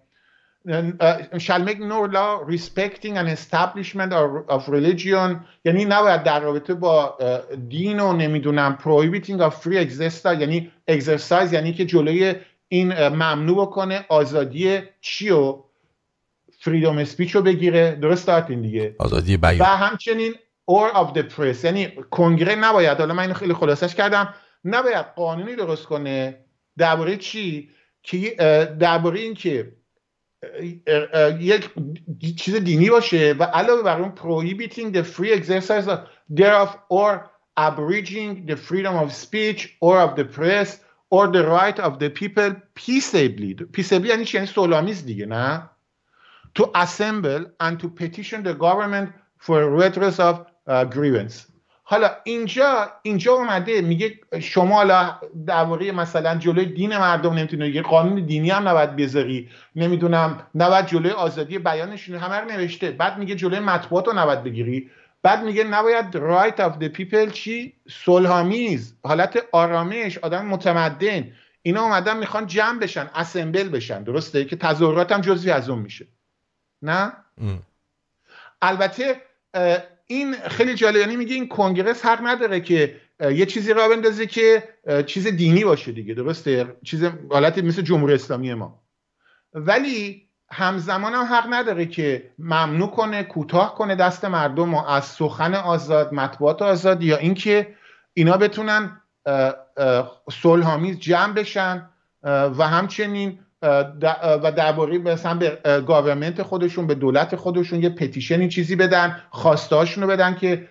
[1.37, 4.11] shall make no law respecting an establishment
[4.47, 5.35] of religion
[5.65, 7.17] یعنی نباید در رابطه با
[7.69, 12.35] دین و نمی‌دونم prohibiting of free exercise یعنی exercise یعنی که جلوی
[12.67, 15.57] این ممنوع بکنه آزادی چی و
[16.59, 17.95] فریدوم اسپیچ رو بگیره.
[18.01, 19.59] درست این دیگه؟ آزادی بیان.
[19.59, 20.33] و همچنین
[20.67, 24.33] or of the press یعنی کنگره نباید حالا من اینو خیلی خلاصش کردم
[24.65, 26.45] نباید قانونی درست کنه
[26.77, 27.69] درباره چی
[28.03, 28.35] که
[28.79, 29.71] درباره این که
[31.39, 31.69] یک
[32.37, 35.89] چیز دینی باشه و علاوه بر اون prohibiting the free exercise
[36.35, 41.99] thereof or abridging the freedom of speech or of the press or the right of
[41.99, 45.69] the people peaceably peaceably یعنی چی یعنی صلحآمیز دیگه نه
[46.59, 51.33] to assemble and to petition the government for redress of grievance.
[51.87, 58.25] حالا اینجا اینجا اومده میگه شما حالا درباره مثلا جلوی دین مردم نمی‌تونه یه قانون
[58.25, 59.49] دینی هم نباید بذاری.
[59.75, 62.91] نمی‌دونم نباید جلوی آزادی بیانشون همه رو نوشته.
[62.91, 64.89] بعد میگه جلوی مطبوعات رو نباید بگیری.
[65.21, 67.73] بعد میگه نباید right of the people چی؟
[68.05, 68.95] صلحآمیز.
[69.03, 71.31] حالت آرامش آدم متمدن.
[71.61, 74.03] اینا اومدن می‌خوان جمع بشن اسمبل بشن.
[74.03, 76.07] درسته؟ که تظاهرات هم جزوی از اون میشه.
[76.81, 77.13] نه؟
[78.61, 79.21] البته
[80.07, 84.63] این خیلی جالب یعنی میگه این کنگرس حق نداره که یه چیزی را بندازه که
[85.05, 86.13] چیز دینی باشه دیگه.
[86.13, 88.83] درسته؟ چیز حالت مثل جمهوری اسلامی ما.
[89.53, 95.55] ولی همزمان هم حق نداره که ممنوع کنه کوتاه کنه دست مردم و از سخن
[95.55, 97.75] آزاد مطبوعات آزاد یا اینکه
[98.13, 99.01] اینا بتونن
[100.31, 101.89] صلحآمیز جمع بشن
[102.23, 103.39] و همچنین
[104.43, 110.09] و درباره مثلا به گاورمنت خودشون به دولت خودشون یه پتیشنی چیزی بدن خواستهاشون رو
[110.09, 110.67] بدن که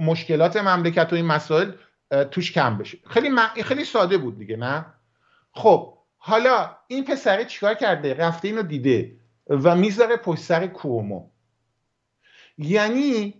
[0.00, 1.72] مشکلات مملکت و این مسائل
[2.30, 2.98] توش کم بشه.
[3.10, 3.30] خیلی
[3.64, 4.86] خیلی ساده بود دیگه نه؟
[5.52, 9.16] خب حالا این پسره چیکار کرده؟ رفته اینو دیده
[9.46, 11.28] و می‌ذاره پشت سر کومو.
[12.58, 13.34] یعنی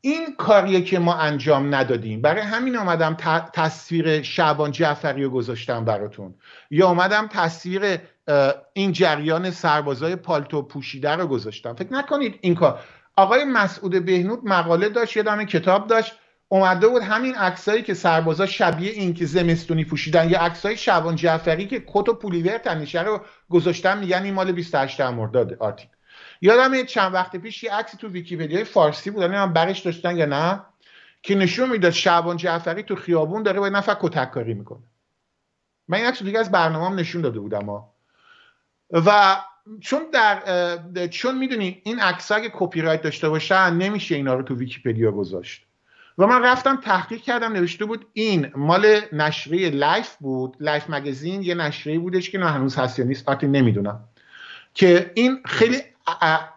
[0.00, 2.22] این کاریه که ما انجام ندادیم.
[2.22, 3.16] برای همین آمدم
[3.52, 6.34] تصویر شعبان جعفری رو گذاشتم براتون.
[6.70, 7.98] یا آمدم تصویر
[8.72, 11.74] این جریان سربازای پالتو پوشیده رو گذاشتم.
[11.74, 12.80] فکر نکنید این کار.
[13.16, 16.12] آقای مسعود بهنود مقاله داشت یه دامه کتاب داشت.
[16.48, 21.66] اومده بود همین عکسایی که سربازا شبیه این که زمستونی پوشیدن یا عکسای شعبان جعفری
[21.66, 25.88] که کت و پولیور تنیشه رو گذاشتن این مال 28 مرداد آرتین
[26.40, 29.24] یادم چند وقت پیش یه عکسی تو ویکیپدیای فارسی بود.
[29.24, 30.60] من برش داشتن یا نه؟
[31.22, 34.82] که نشون می‌داد شعبان جعفری تو خیابون داره با نفر کتک کاری می‌کنه.
[35.88, 37.68] من این عکس دیگه از برنامه نشون داده بودم
[38.92, 39.36] و
[39.80, 44.54] چون در چون می‌دونی این عکس اگه کپی رایت داشته باشن نمیشه اینا رو تو
[44.54, 45.64] ویکیپدیا گذاشت.
[46.18, 50.56] و من رفتم تحقیق کردم نوشته بود این مال نشریه لایف بود.
[50.60, 54.04] Life Magazine یه نشریه بودش که نه هنوز هست یا نیست نمی‌دونم.
[54.74, 55.82] که این خیلی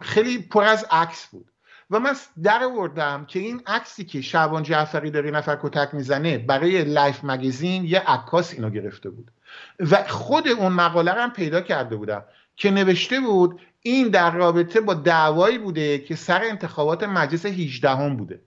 [0.02, 1.52] خیلی پر از عکس بود.
[1.92, 6.84] و من در آوردم که این عکسی که شعبان جعفری داره نفر کتک می‌زنه برای
[6.84, 9.32] Life Magazine یه عکاس اینو گرفته بود.
[9.80, 14.94] و خود اون مقاله هم پیدا کرده بودم که نوشته بود این در رابطه با
[14.94, 18.42] دعوایی بوده که سر انتخابات مجلس 18 هم بوده.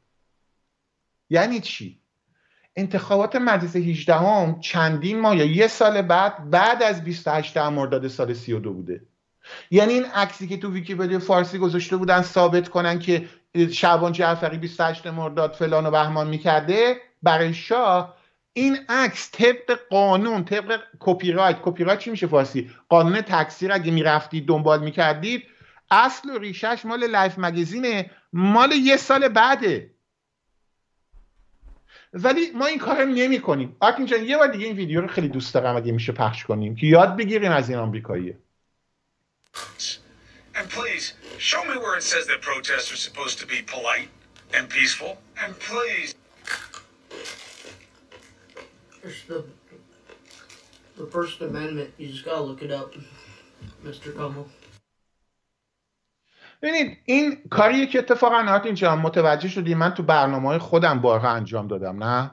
[1.31, 2.01] یعنی چی؟
[2.77, 8.35] انتخابات مجلس 18 هم چندین ماه یا یه سال بعد بعد از 28 مرداد سال
[8.35, 9.07] 32 بوده.
[9.71, 13.29] یعنی این عکسی که تو ویکیپدیا فارسی گذاشته بودن ثابت کنن که
[13.73, 18.17] شعبان جعفری 28 مرداد فلان و بهمان می‌کرده برای شاه
[18.53, 23.73] این عکس طبق قانون طبق کپی رایت کپی رایت چی میشه فارسی؟ قانون تکثیر.
[23.73, 25.43] اگه می‌رفتید دنبال می‌کردید
[25.91, 28.11] اصل و ریشش مال Life Magazine ه.
[28.33, 29.91] مال یه سال بعده.
[32.13, 33.77] ولی ما این کار نمی کنیم
[34.27, 37.17] یه بار دیگه این ویدیو رو خیلی دوست دارم اگه میشه پخش کنیم که یاد
[37.17, 38.39] بگیریم از این آمریکاییه.
[40.57, 44.09] And please, show me where it says that protests are supposed to be polite
[44.55, 45.19] and peaceful.
[45.43, 46.15] And please.
[49.03, 49.45] There's the
[50.97, 52.95] The First Amendment, you just gotta look it up,
[53.85, 54.15] Mr.
[54.17, 54.47] Como.
[56.63, 61.31] ببینید این کاریه که اتفاقا نهات اینجا متوجه شدی من تو برنامه های خودم بارها
[61.31, 62.31] انجام دادم نه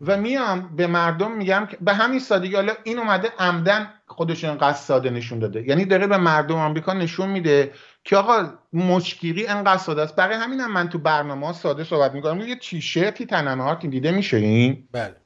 [0.00, 4.72] و میام به مردم میگم که به همین سادگی حالا این اومده عمدن خودش انقدر
[4.72, 5.68] ساده نشون داده.
[5.68, 7.72] یعنی داره به مردم آمریکا نشون میده
[8.04, 10.16] که آقا مشکیری انقدر ساده است.
[10.16, 12.40] برای همینم من تو برنامه ها ساده صحبت می‌کنم.
[12.40, 15.16] یه تیشرتی تننهات دیده میشه این؟ بله.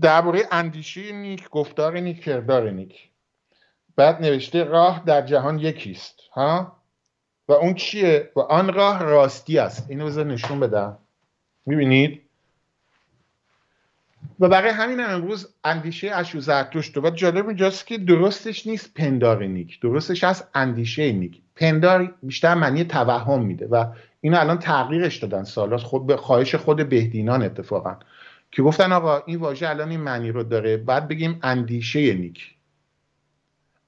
[0.00, 3.10] درباره اندیشه نیک گفتار نیک کردار نیک.
[3.96, 6.76] بعد نوشته راه در جهان یکیست ها؟
[7.48, 9.86] و اون چیه؟ و آن راه راستی است.
[9.90, 10.98] اینو بذار نشون بدم.
[11.66, 12.25] می‌بینید؟
[14.40, 19.44] و برای همین هم امروز اندیشه اشو زرتشت و جالب اینجاست که درستش نیست پندار
[19.44, 19.80] نیک.
[19.80, 21.42] درستش هست اندیشه نیک.
[21.54, 23.86] پندار بیشتر معنی توهم میده و
[24.20, 25.82] اینو الان تغییرش دادن سالات.
[25.82, 27.96] خود به خواهش خود بهدینان اتفاقا.
[28.50, 30.76] که گفتن آقا این واژه الان این معنی رو داره.
[30.76, 32.54] بعد بگیم اندیشه نیک.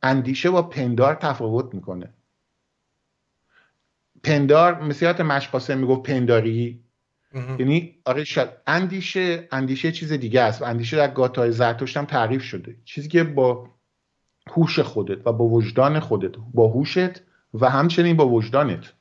[0.03, 2.15] اندیشه با پندار تفاوت می‌کنه.
[4.23, 6.81] پندار مثلیات مشقاسه می‌گفت پنداری.
[7.35, 10.63] یعنی آره شاید اندیشه اندیشه چیز دیگه است.
[10.63, 12.77] اندیشه در گاتای زرتشت هم تعریف شده.
[12.85, 13.71] چیزی که با
[14.51, 17.21] هوش خودت و با وجدان خودت با هوشت
[17.55, 18.93] و همچنین با وجدانت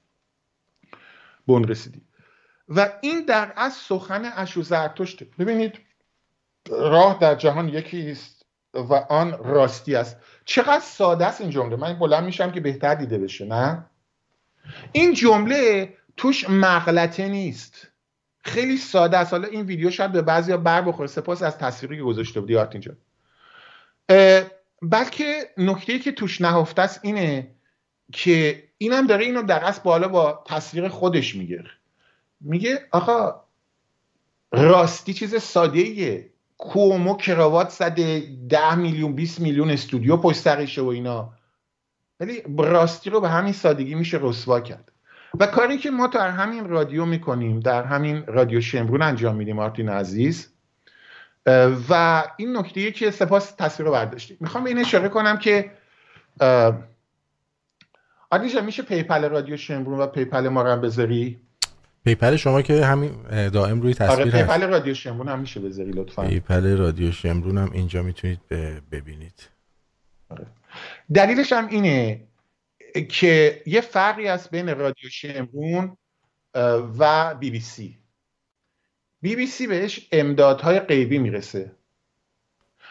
[1.46, 2.02] بون رسیدی.
[2.70, 5.28] و این در از سخن اشو زرتشته.
[5.40, 5.74] ببینید
[6.70, 10.18] راه در جهان یکی است و آن راستی است.
[10.46, 11.76] چقدر ساده است این جمله.
[11.76, 13.86] من بلند میشم که بهتر دیده بشه نه؟
[14.92, 17.88] این جمله توش مغلطه نیست.
[18.48, 19.34] خیلی ساده است.
[19.34, 21.08] حالا این ویدیو شاید به بعضی بر بخوره.
[21.08, 22.94] سپاس از تصویری که گذاشته بودی اینجا
[24.82, 27.52] بلکه نکته که توش نهفته است اینه
[28.12, 31.64] که اینم داره اینو در اصل بالا با تصویر خودش میگه.
[32.42, 33.44] میگه آقا
[34.52, 40.88] راستی چیز ساده ایه کومو کراوات زده ده میلیون 20 میلیون استودیو پشت سرشه و
[40.88, 41.34] اینا.
[42.20, 44.92] ولی راستی رو به همین سادگی میشه رسوا کرد.
[45.40, 49.90] و کاری که ما در همین رادیو می‌کنیم در همین رادیو شمرون انجام میدیم آرتین
[49.90, 50.54] عزیز.
[51.90, 55.72] و این نکته که سپاس تصویر رو برداشتیم می‌خوام به این اشاره کنم که
[58.30, 61.42] آدیجا میشه PayPal رادیو شمرون و PayPal ما رو بذاری
[62.06, 63.12] PayPal شما که همین
[63.50, 66.28] دائم روی تصویر آره PayPal رادیو شمرون هم میشه بذاری لطفا.
[66.28, 68.40] PayPal رادیو شمرون هم اینجا می‌تونید
[68.92, 69.50] ببینید.
[70.30, 70.46] آره.
[71.14, 72.27] دلیلش هم اینه
[73.10, 75.98] که یه فرقی است بین رادیو شمرون
[77.00, 77.98] و بی بی سی.
[79.22, 81.72] بی بی سی بهش امدادهای غیبی می‌رسه.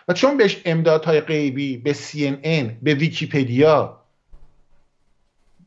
[0.09, 4.03] و چون بهش امدادهای غیبی به سی ان ان به ویکیپدیا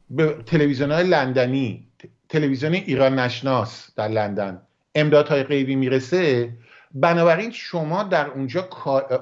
[0.10, 1.88] به تلویزیون های لندنی
[2.30, 4.62] تلویزیون ایران نشناس در لندن
[4.96, 6.54] امدادهای غیبی می‌رسه
[6.94, 8.70] بنابراین شما در اونجا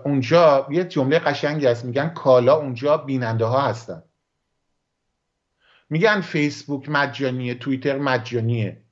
[0.06, 4.04] اونجا یه جمله قشنگی هست میگن کالا اونجا بیننده ها هستن.
[5.90, 8.84] میگن فیسبوک مجانیه توییتر مجانیه.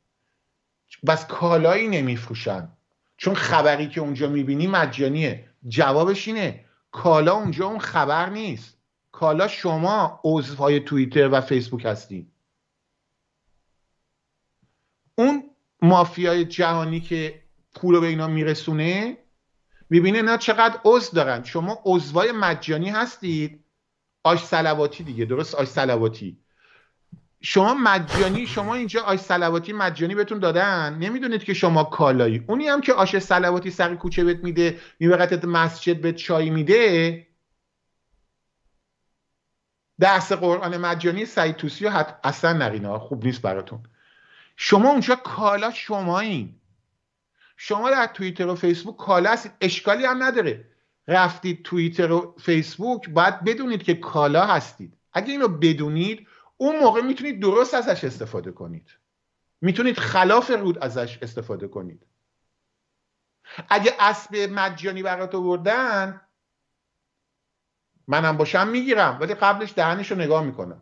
[1.08, 2.70] بس کالایی نمیفروشن.
[3.18, 5.50] چون خبری که اونجا می‌بینی مجانیه.
[5.68, 8.78] جوابش اینه کالا اونجا اون خبر نیست.
[9.12, 12.32] کالا شما عضوهای توییتر و فیسبوک هستین
[15.16, 15.44] اون
[15.82, 17.44] مافیای جهانی که
[17.76, 19.18] پول به اینا میرسونه
[19.90, 21.44] می‌بینه نه چقدر عضو دارن.
[21.44, 23.66] شما عضوای مجانی هستید.
[24.24, 25.26] آش سلواتی دیگه.
[25.26, 26.45] درست؟ آش سلواتی.
[27.48, 32.44] شما مجانی شما اینجا آش سلواتی مجانی بهتون دادن؟ نمی‌دونید که شما کالایی.
[32.48, 37.28] اونی هم که آش سلواتی سر کوچه بهت میده میبرتت مسجد به چای میده.
[40.00, 43.80] درس قرآن مجانی سعید توسی و اصلا نرینه خوب نیست براتون.
[44.56, 46.56] شما اونجا کالا شمایین.
[47.58, 50.66] شما در توییتر و فیسبوک کالا هستید اشکالی هم نداره.
[51.08, 54.94] رفتید توییتر و فیسبوک باید بدونید که کالا هستید.
[55.14, 56.28] اگه اینو بدونید
[56.58, 58.92] اون موقع می‌تونید درست ازش استفاده کنید.
[59.62, 62.06] می‌تونید خلاف رود ازش استفاده کنید.
[63.70, 66.22] اگه اسب مجانی برات آوردن
[68.08, 70.82] منم باشم می‌گیرم ولی قبلش دهنش رو نگاه می‌کنم.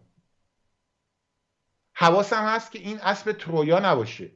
[1.94, 4.32] حواسم هست که این اسب ترویا نباشه.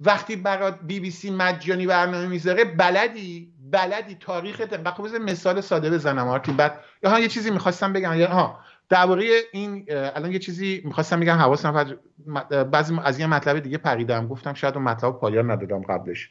[0.00, 6.28] وقتی برات بی بی سی مجانی برنامه می‌ذاره بلدی بلدی تاریخ خب مثال ساده بزنم
[6.28, 8.14] آرتی بعد یه چیزی می‌خواستم بگم.
[8.14, 11.98] یا ها درباره این الان یه چیزی می‌خواستم بگم حواسم
[12.48, 14.28] بعضی از یه مطلب دیگه پریدم.
[14.28, 16.30] گفتم شاید اون مطلب پایان ندادم قبلش.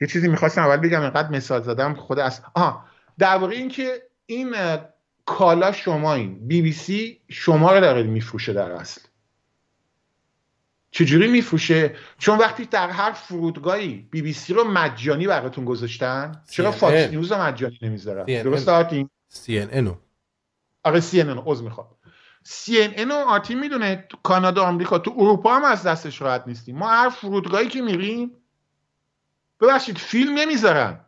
[0.00, 2.84] یه چیزی می‌خواستم اول بگم اینقدر مثال زدم خود از آها
[3.18, 4.54] درباره اینکه این
[5.26, 9.00] کالا شما این بی بی سی شما رو داره میفروشه در اصل.
[10.90, 16.72] چجوری میفروشه؟ چون وقتی در هر فرودگاهی بی بی سی رو مجانی براتون گذاشتن چرا.
[16.72, 18.42] فاکس نیوز رو مجانی نمی‌ذارن.
[18.42, 19.96] درست آرتین؟ سی ان
[20.84, 21.88] آره سی ان عذر می‌خوام.
[22.42, 26.78] سی ان و آرتین می‌دونه تو کانادا آمریکا تو اروپا هم از دستش راحت نیستیم.
[26.78, 28.36] ما هر فرودگاهی که میریم
[29.60, 31.00] ببخشید فیلم نمی‌ذارن.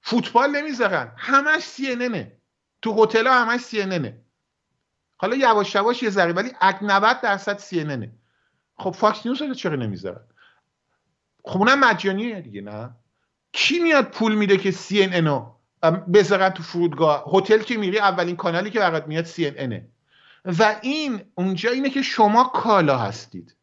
[0.00, 1.12] فوتبال نمی‌ذارن.
[1.16, 2.32] همش سی ان
[2.82, 4.22] تو هتل ها همش سی ان
[5.16, 8.12] حالا یواش یواش یه ذره ولی اک 90 درصد سی ان
[8.78, 10.26] خب فاکس نیوز رو چرا نمی‌ذارن؟
[11.44, 12.96] خب اونم مجانیه دیگه نه؟
[13.52, 15.55] کی میاد پول میده که سی ان
[15.90, 17.24] بذارن تو فرودگاه.
[17.32, 19.88] هتل که میری اولین کانالی که برات میاد سی ان
[20.44, 23.56] و این اونجا اینه که شما کالا هستید.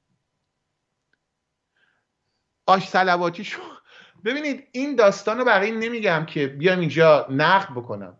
[2.66, 3.62] آش صلواتی شو
[4.26, 8.18] ببینید این داستان رو برای این نمیگم که بیام اینجا نقد بکنم.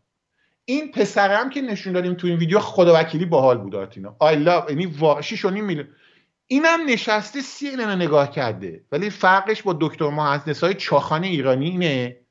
[0.66, 4.70] این پسرم که نشون دادیم تو این ویدیو خدا وکیلی باحال بود آرتینا I love
[4.70, 5.88] یعنی واقعا 6 میلیون.
[6.48, 8.84] اینم نشسته سی رو نگاه کرده.
[8.92, 12.23] ولی فرقش با دکتر مهندس های چاخان ایرانی اینه.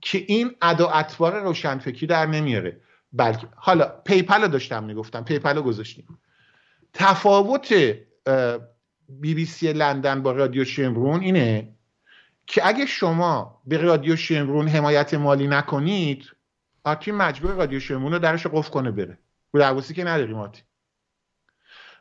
[0.00, 2.80] که این ادا اطوار روشنفکری در نمیاره.
[3.12, 6.18] بلکه حالا PayPal رو داشتم می‌گفتم PayPal رو گذاشتیم.
[6.92, 7.72] تفاوت
[9.08, 11.74] بی بی سی لندن با رادیو شمرون اینه
[12.46, 16.30] که اگه شما به رادیو شمرون حمایت مالی نکنید
[16.84, 19.18] آرتین مجبور رادیو شمرون رو درش قفل کنه بره.
[19.54, 20.64] درواسی که نداریم آرتین.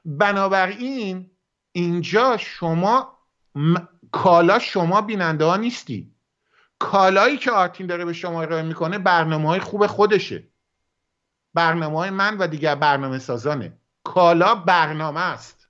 [0.06, 1.32] بنابراین
[1.72, 3.18] اینجا شما
[3.56, 3.76] م...
[4.12, 6.12] کالا شما بیننده ها نیستی.
[6.80, 10.47] کالایی که آرتین داره به شما ارائه می‌کنه برنامه های خوب خودشه.
[11.53, 15.69] برنامه های من و دیگر برنامه سازانه کالا برنامه است.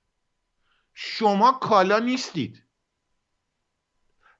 [0.94, 2.62] شما کالا نیستید.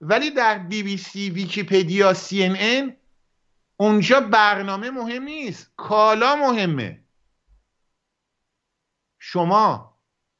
[0.00, 2.96] ولی در بی بی سی ویکیپدیا سی ان ان
[3.76, 5.72] اونجا برنامه مهم نیست.
[5.76, 7.04] کالا مهمه.
[9.18, 9.87] شما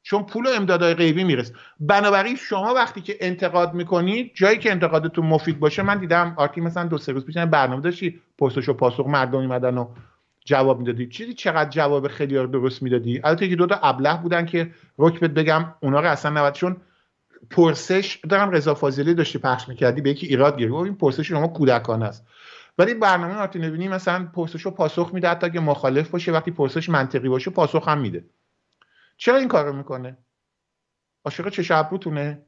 [0.08, 1.54] چون پول و امدادهای غیبی می‌رسه.
[1.80, 6.84] بنابراین شما وقتی که انتقاد می‌کنید جایی که انتقادتون مفید باشه من دیدم آرتی مثلا
[6.84, 9.88] دو سه روز پیش برنامه داشتی پرسش و پاسخ مردم میمدن و
[10.44, 11.06] جواب می‌دادی.
[11.06, 15.30] چیزی چقدر جواب خیلی رو درست می‌دادی؟ البته که دو تا ابله بودن که رکبت
[15.30, 16.76] بگم اونا رو اصلا نبود چون
[17.50, 22.04] پرسش دارم رضا فاضلی داشتی پخش می‌کردی به یکی ایراد گیری این پرسش شما کودکانه
[22.04, 22.26] است.
[22.78, 26.88] ولی برنامه آرتی نبینی مثلا پرسش و پاسخ میده حتی که مخالف باشه وقتی پرسش
[26.88, 28.24] منطقی باشه پاسخ هم میده.
[29.18, 30.18] چرا این کارو می‌کنه؟
[31.24, 32.46] عاشق چه ابروتونه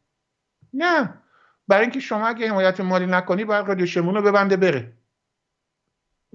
[0.72, 1.22] نه.
[1.68, 4.92] برای اینکه شما اگه حمایت مالی نکنی باید رادیو شمرون رو ببنده بره.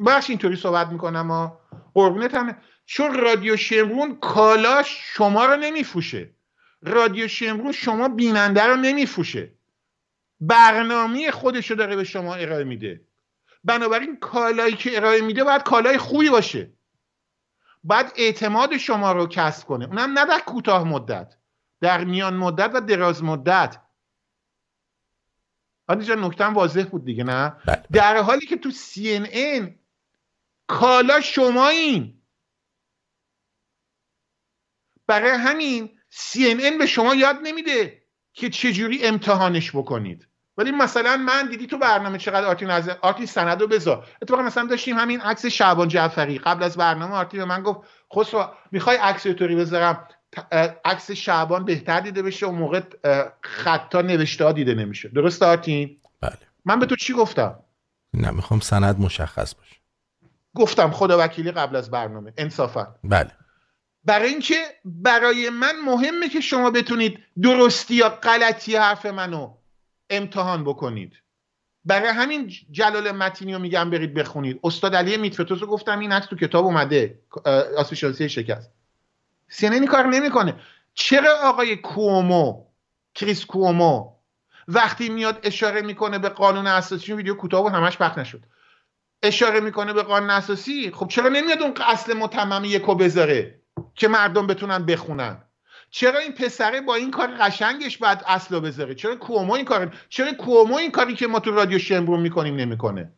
[0.06, 1.62] بخش اینطوری صحبت می‌کنم ها.
[1.94, 6.30] قربونت هم چون رادیو شمرون کالاش شما رو نمیفروشه.
[6.82, 9.52] رادیو شمرون شما بیننده رو نمیفروشه.
[10.40, 13.02] برنامه خودش رو داره به شما ارائه میده.
[13.64, 16.75] بنابراین کالایی که ارائه میده باید کالای خوبی باشه.
[17.86, 19.86] باید اعتماد شما رو کسب کنه.
[19.86, 21.38] اونم نه در کوتاه مدت
[21.82, 23.82] در میان مدت و دراز مدت.
[25.88, 27.84] آنجا نکتم واضح بود دیگه نه؟ بله.
[27.92, 29.72] در حالی که تو CNN
[30.68, 32.22] کالا شما این
[35.08, 40.28] برای همین CNN به شما یاد نمیده که چجوری امتحانش بکنید.
[40.58, 44.08] ولی مثلا من دیدی تو برنامه چقدر آرتین از آرتین سند رو بذار.
[44.22, 46.38] اتفاقا مثلا داشتیم همین عکس شعبان جعفری.
[46.38, 47.80] قبل از برنامه آرتین به من گفت
[48.16, 50.08] خسرو می‌خوای عکس طوری بذارم؟
[50.86, 52.82] عکس شعبان بهتر دیده بشه و موقع
[53.42, 55.10] خطا نوشته ها دیده نمیشه.
[55.10, 56.38] درست آرتین؟ بله.
[56.66, 57.60] من به تو چی گفتم؟
[58.14, 59.76] نه می‌خوام سند مشخص باشه.
[60.56, 62.96] گفتم خدا وکیلی قبل از برنامه انصافا.
[63.04, 63.32] بله.
[64.04, 69.54] برای اینکه برای من مهمه که شما بتونید درستی یا غلطی حرف منو
[70.10, 71.14] امتحان بکنید.
[71.86, 74.60] برای همین جلال متینی رو میگم برید بخونید.
[74.64, 77.20] استاد علی میتفتوس رو گفتم این عکس تو کتاب اومده.
[77.78, 78.72] آسیب شانسی شکست.
[79.50, 80.56] سینه کار نمی‌کنه.
[80.94, 82.66] چرا آقای کومو
[83.16, 84.12] کریس کومو
[84.68, 88.44] وقتی میاد اشاره می‌کنه به قانون اساسی ویدیو کوتاه همش پخش نشد.
[89.24, 93.62] اشاره می‌کنه به قانون اساسی خب چرا نمیاد اون اصل متمم یکو بذاره
[93.96, 95.45] که مردم بتونن بخونن؟
[95.96, 100.34] چرا این پسره با این کار قشنگش بعد اصلا بذاره؟ چرا کومو این کار چرا
[100.34, 103.12] کومو این کاری که ما تو رادیو شمرون می‌کنیم نمی‌کنه؟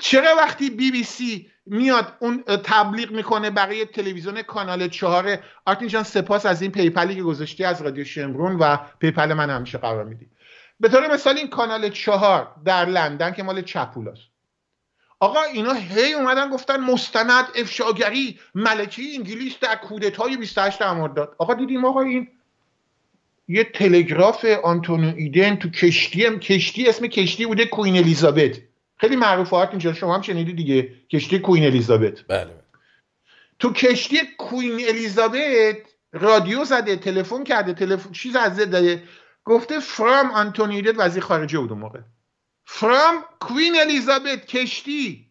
[0.00, 6.02] چرا وقتی بی بی سی میاد اون تبلیغ می‌کنه برای تلویزیون کانال چهار؟ آرتین جان
[6.02, 10.04] سپاس از این PayPal ی که گذاشتی از رادیو شمرون و PayPal من همیشه قرار
[10.04, 10.30] میدی.
[10.80, 14.31] به طور مثال این کانال چهار در لندن که مال چپولاست.
[15.22, 21.84] آقا اینا هی اومدن گفتن مستند افشاگری ملکه انگلیس در کودتای 28 مرداد آقا دیدیم
[21.84, 22.28] آقا این
[23.48, 28.58] یه تلگراف آنتونی ایدن تو کشتی هم کشتی اسم کشتی بوده Queen Elizabeth.
[28.96, 30.92] خیلی معروفه اینجا شما هم شنیدی دیگه.
[31.10, 32.24] کشتی Queen Elizabeth.
[32.28, 32.50] بله
[33.58, 35.76] تو کشتی کوین الیزابت
[36.12, 39.02] رادیو زده تلفن کرده تلفن چیز از داده
[39.44, 42.00] گفته فرام آنتونیدت وزیر خارجه بود اون موقع.
[42.64, 45.30] فرام کوین الیزابت کشتی.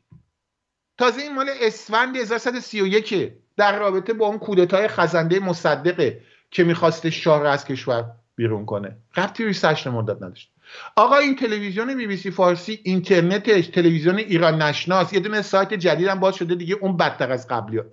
[0.97, 6.21] تازه این مال اسفند 1131 در رابطه با اون کودتای خزنده مصدقه
[6.51, 8.05] که می‌خواسته شاه از کشور
[8.35, 8.97] بیرون کنه.
[9.17, 10.51] ربطی روی سشن مرداد نداشت.
[10.95, 15.13] آقا این تلویزیون بی بی سی فارسی اینترنتش تلویزیون ایران نشناس.
[15.13, 17.77] یه دونه سایت جدیدم باز شده دیگه اون بدتر از قبلی.
[17.77, 17.83] ها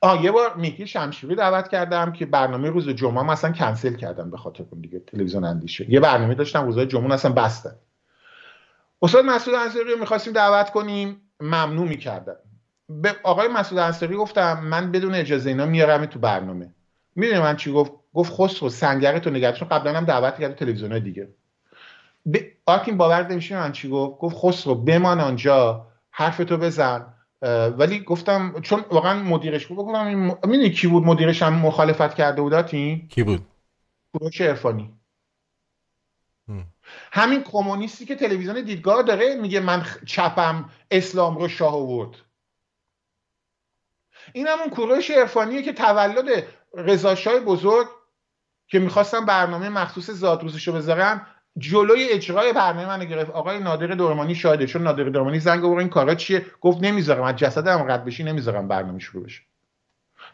[0.00, 4.30] آه یه بار میکی شمشیری دعوت کردم که برنامه روز جمعه هم اصلا کنسل کردم
[4.30, 5.90] به خاطر اون دیگه تلویزیون اندیشه.
[5.90, 7.74] یه برنامه داشتم روزهای جمعه اصلا بستن
[9.02, 12.36] استاد مسعود انصاری رو می‌خواستیم دعوت کنیم ممنوع می‌کردن.
[12.88, 16.74] به آقای مسعود انصاری گفتم من بدون اجازه اینا میارم تو برنامه.
[17.14, 21.28] می‌دونی من چی گفت؟ گفت خسرو سنگره تو نگهش قبلا هم دعوت کرده تلویزیون دیگه.
[22.32, 22.36] ب...
[22.66, 27.06] آرتین باور نمیشه من چی گفت؟ گفت خسرو بمان آنجا حرف تو بزن
[27.78, 30.06] ولی گفتم چون واقعا مدیرش بود گفتم
[30.44, 33.46] می‌دونی کی بود مدیرش هم مخالفت کرده بود آرتین کی بود؟
[34.12, 34.90] کوروش عرفانی.
[37.12, 42.16] همین کمونیستی که تلویزیون دیدگاه داره میگه من چپم اسلام رو شاه آورد.
[44.32, 46.44] این همون کوروش عرفانیه که تولد
[46.74, 47.86] رضاشاه بزرگ
[48.68, 51.26] که می‌خواستم برنامه مخصوص زادروزشو بذارم
[51.58, 53.30] جلوی اجرای برنامه من گرفت.
[53.30, 54.66] آقای نادر دورمانی شاهده.
[54.66, 58.68] چون نادر دورمانی زنگ آورد این کارا چیه؟ گفت نمی‌ذارم از جسدم رد بشی نمی‌ذارم
[58.68, 59.42] برنامه شروع بشه.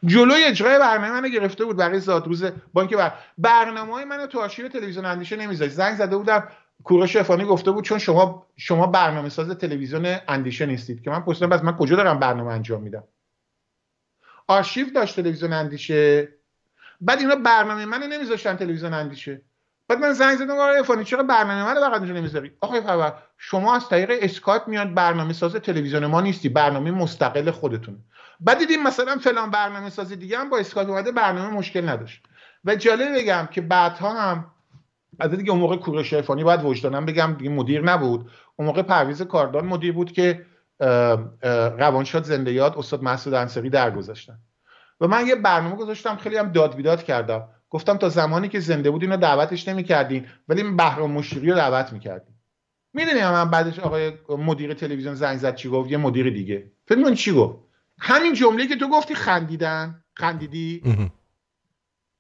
[0.04, 3.12] جلوی اجرای برنامه منو گرفته بود برای زادروز با اینکه بر...
[3.38, 6.48] برنامه های منو تو آرشیو تلویزیون اندیشه نمی‌ذاری زنگ زده بودم.
[6.84, 11.02] کوروش عرفانی گفته بود چون شما شما برنامه ساز تلویزیون اندیشه نیستید.
[11.02, 13.04] که من پرسیدم پس من کجا دارم برنامه انجام میدم؟
[14.50, 16.28] آرشیو داشت تلویزیون اندیشه.
[17.00, 19.42] بعد اینا برنامه منو نمیذاشتن تلویزیون اندیشه.
[19.88, 23.76] بعد من زنگ زدم آقای عرفانی چرا برنامه منو فقط اینجا نمی‌ذاری؟ آقای خبر شما
[23.76, 27.98] از طریق اسکایپ میاد برنامه ساز تلویزیون ما نیستی برنامه مستقل خودتون
[28.40, 32.22] بعد دیدیم مثلا فلان برنامه ساز دیگه هم با اسکایپ اومده برنامه مشکل نداشت.
[32.64, 34.46] و جالب بگم که بعدها هم
[35.18, 38.30] از دیگه اون موقع کوروش عرفانی باید وجدانم بگم دیگه مدیر نبود.
[38.56, 40.46] اون موقع پرویز کاردان مدیر بود که
[41.78, 44.38] روانشاد زنده یاد استاد مسعود انصاری درگذشتن
[45.00, 47.48] و من یه برنامه گذاشتم خیلی هم داد بیداد کردم.
[47.70, 52.34] گفتم تا زمانی که زنده بود اینو دعوتش نمی‌کردین ولی بهرام مشیری رو دعوت می‌کردین
[52.94, 56.70] می‌دونی من بعدش آقای مدیر تلویزیون زنگ زد چی گفت؟ یه مدیر دیگه.
[56.88, 57.58] فکر چی گفت؟
[57.98, 60.82] همین جمله که تو گفتی خندیدن خندیدی؟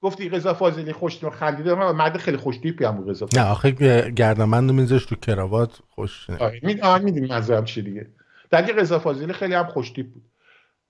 [0.02, 1.74] گفتی رضا فاضلی خوش خندیده.
[1.74, 3.70] مرد خیلی خوش تیپی هم رضا نه آخه
[4.10, 6.60] گردنبند میذاش تو کراوات خوش آره
[7.04, 8.06] می‌دونی منظورم چی دیگه.
[8.50, 10.30] در رضا فاضلی خیلی هم خوش تیپ بود.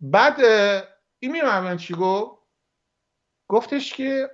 [0.00, 0.40] بعد
[1.18, 2.40] این می‌دونم چی گفت؟
[3.48, 4.30] گفتش که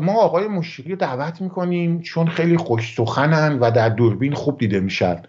[0.00, 5.22] ما آقای مشیری دعوت می‌کنیم چون خیلی خوش سخنن و در دوربین خوب دیده میشن.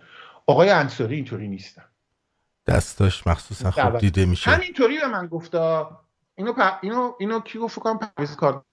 [0.47, 1.85] آقای انصاری اینطوری نیستن.
[2.67, 4.51] دستاش مخصوصا خوب دیده میشه.
[4.51, 5.99] همینطوری به من گفتا.
[6.35, 6.79] اینو پ...
[6.81, 8.63] اینو اینو کی گفت کنم؟ پرویز کار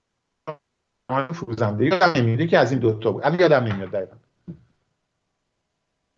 [1.33, 1.85] فروزنده.
[1.85, 3.25] یادم نمیده که از این دوتا بود.
[3.25, 4.16] الان یادم نمیاد دقیقا.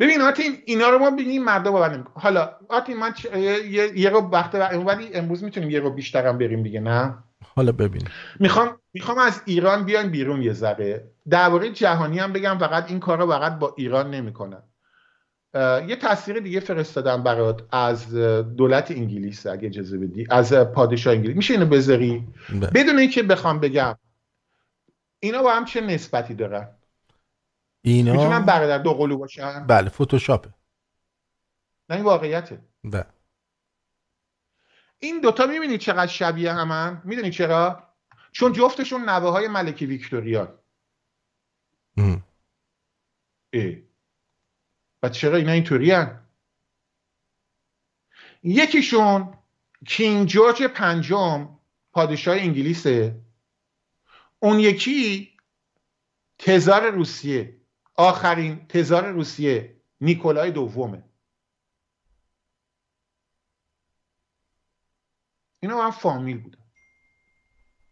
[0.03, 4.55] ببین آتین اینا رو ما ببینیم مردا باور حالا آتین من یه, یه رو وقت
[4.55, 7.19] ولی امروز می‌تونیم یه رو بیشترم بریم دیگه نه؟
[7.57, 8.03] حالا ببین
[8.41, 11.11] می‌خوام می‌خوام از ایران بیایم بیرون یه ذره.
[11.31, 14.63] درباره جهانی هم بگم فقط این کار رو فقط با ایران نمی‌کنن
[15.89, 18.15] یه تصویر دیگه فرستادم برات از
[18.57, 20.27] دولت انگلیس اگه اجازه بدی.
[20.31, 21.37] از پادشاه انگلیس.
[21.37, 22.71] میشه اینو بذاری؟ بله.
[22.75, 23.95] بدون اینکه بخوام بگم
[25.21, 26.69] اینا با هم چه نسبتی دارن؟
[27.83, 30.55] اینا می‌تونن برادر دو قلو باشن؟ بله فتوشاپه
[31.91, 32.63] نه این واقعیته.
[32.85, 33.07] بله
[34.99, 37.89] این دوتا می‌بینید چقدر شبیه همن؟ می‌دونی چرا؟
[38.33, 40.59] چون جفتشون نوه های ملکه ویکتوریا
[41.97, 42.25] ام.
[43.53, 43.75] اه.
[45.03, 45.97] و چرا اینا اینطوری؟
[48.43, 49.35] یکیشون
[49.87, 51.59] کینگ جورج پنجم
[51.93, 53.21] پادشاه انگلیسه.
[54.39, 55.33] اون یکی
[56.39, 57.62] تزار روسیه.
[57.95, 61.05] آخرین تزار روسیه نیکولای دومه.
[65.61, 66.63] اینا هم فامیل بودن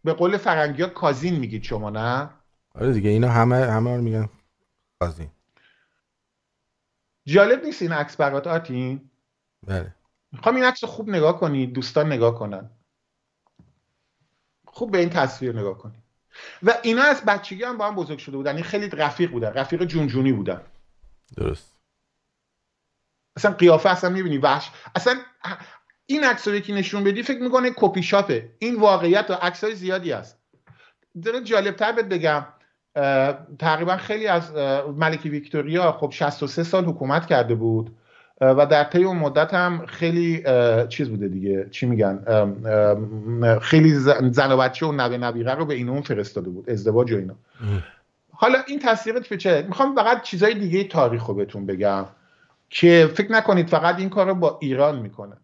[0.03, 2.29] به قول فرنگی ها کازین میگید شما نه؟
[2.75, 4.29] آره دیگه اینا همه همه رو میگن
[4.99, 5.31] قاضی
[7.25, 9.11] جالب نیست این عکس برات آتین
[9.63, 9.95] بله.
[10.31, 12.69] می‌خوام این عکس رو خوب نگاه کنید دوستان نگاه کنن.
[14.65, 16.00] خوب به این تصویر نگاه کنید
[16.63, 18.55] و اینا از بچگی هم با هم بزرگ شده بودن.
[18.55, 19.53] این خیلی رفیق بودن.
[19.53, 20.61] رفیق جونجونی بودن.
[21.37, 21.77] درست.
[23.37, 24.37] اصلا قیافه اصلا می‌بینی.
[24.37, 24.69] وحش.
[24.95, 25.15] اصلا
[26.05, 28.49] این عکس رو یکی نشون بدی فکر می‌کنه کپی شاپه.
[28.59, 30.37] این واقعیت و عکس های زیادی هست.
[31.23, 32.45] داره جالب تر بهت بگم
[33.59, 34.51] تقریبا خیلی از
[34.95, 37.97] ملکی ویکتوریا خب 63 سال حکومت کرده بود.
[38.41, 40.43] و در طی اون مدت هم خیلی
[40.89, 41.67] چیز بوده دیگه.
[41.71, 42.23] چی میگن؟
[43.61, 43.93] خیلی
[44.31, 46.69] زن و بچه و نوه نبیره رو به این اون فرستاده بود.
[46.69, 47.35] ازدواج و اینا.
[48.31, 52.05] حالا این تصویرت به چه؟ می‌خوام فقط چیزای دیگه تاریخ رو بهتون بگم
[52.69, 55.37] که فکر نکنید فقط این کار رو با ایران می‌کنه.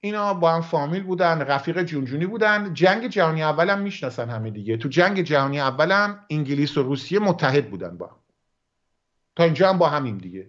[0.00, 2.74] اینا با هم فامیل بودن رفیق جونجونی بودن.
[2.74, 4.76] جنگ جهانی اول هم می‌شناسن همه دیگه.
[4.76, 8.10] تو جنگ جهانی اول هم انگلیس و روسیه متحد بودن با
[9.38, 10.48] تا اینجا هم با همین دیگه.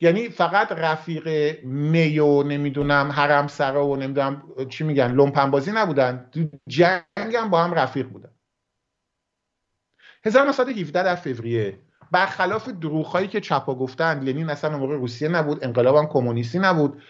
[0.00, 1.28] یعنی فقط رفیق
[1.64, 6.30] می و نمی‌دونم حرم سرا و نمی‌دونم چی میگن لومپن بازی نبودن
[6.68, 8.30] جنگ هم با هم رفیق بودن.
[10.24, 11.78] 1917 در فوریه
[12.10, 17.02] برخلاف دروغ که چپا گفتن لنین اصلا موقع روسیه نبود انقلاب هم کمونیستی نبود.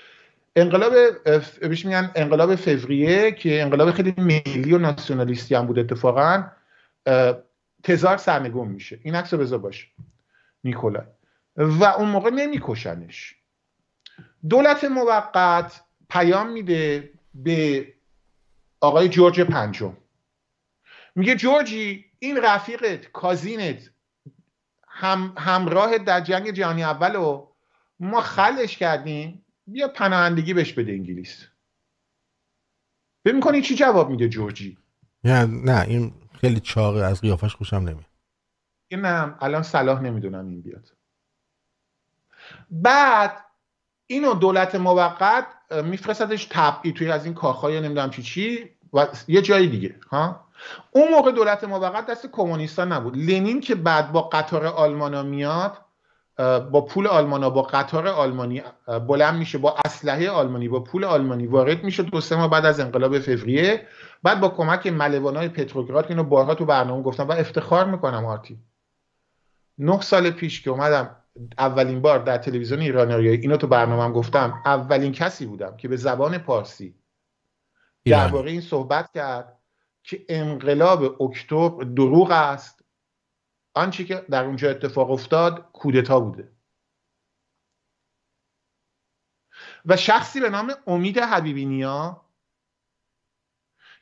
[0.57, 0.93] انقلاب
[1.61, 6.45] بهش میگن انقلاب فوریه که انقلاب خیلی ملی و ناسیونالیستی هم بود اتفاقا.
[7.83, 9.01] تزار سرنگون میشه.
[9.03, 9.87] این عکس بذار باشه.
[10.65, 11.07] نیکولای
[11.57, 13.35] و اون موقع نمیکشنش.
[14.49, 17.89] دولت موقت پیام میده به
[18.81, 19.97] آقای جورج پنجم.
[21.15, 23.91] میگه جورجی این رفیقت کازینت
[24.89, 27.55] هم همراه در جنگ جهانی اول رو
[28.01, 31.47] ما خلش کردیم بیا پناهندگی بهش بده انگلیس.
[33.25, 34.79] فکر می‌کنی چی جواب میده جورجی؟
[35.25, 38.12] نه نه این خیلی چاقه از قیافش خوشم نمیاد.
[38.97, 40.89] نه الان صلاح نمی‌دونم این بیاد.
[42.71, 43.45] بعد
[44.07, 45.47] اینو دولت موقت
[45.85, 50.45] میفرستدش تبعی توی از این کاخهای نمی‌دونم چی چی و یه جای دیگه ها؟
[50.91, 53.17] اون موقع دولت موقت دست کمونیستا نبود.
[53.17, 55.79] لنین که بعد با قطار آلمانا میاد
[56.71, 58.63] با پول آلمانا با قطار آلمانی
[59.09, 62.81] بلند میشه با اسلحه آلمانی با پول آلمانی وارد میشه دو سه ماه بعد از
[62.81, 63.87] انقلاب فوریه.
[64.23, 68.59] بعد با کمک ملوانای پتروگراد اینو بارها تو برنامه گفتم و افتخار می‌کنم آرتی.
[69.79, 71.17] نه سال پیش که اومدم
[71.59, 76.39] اولین بار در تلویزیون ایرانی اینو تو برنامه گفتم اولین کسی بودم که به زبان
[76.39, 77.03] پارسی
[78.05, 79.59] درباره این صحبت کرد
[80.03, 82.85] که انقلاب اکتبر دروغ است.
[83.75, 86.53] آنچه که در اونجا اتفاق افتاد کودتا بوده.
[89.87, 92.25] و شخصی به نام امید حبیبی نیا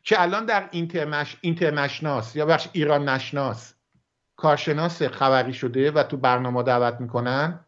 [0.02, 1.36] که الان در اینترنش...
[1.40, 3.74] اینترنشناس یا بخش ایران نشناس
[4.40, 7.60] کارشناس خبری شده و تو برنامه دعوت می‌کنن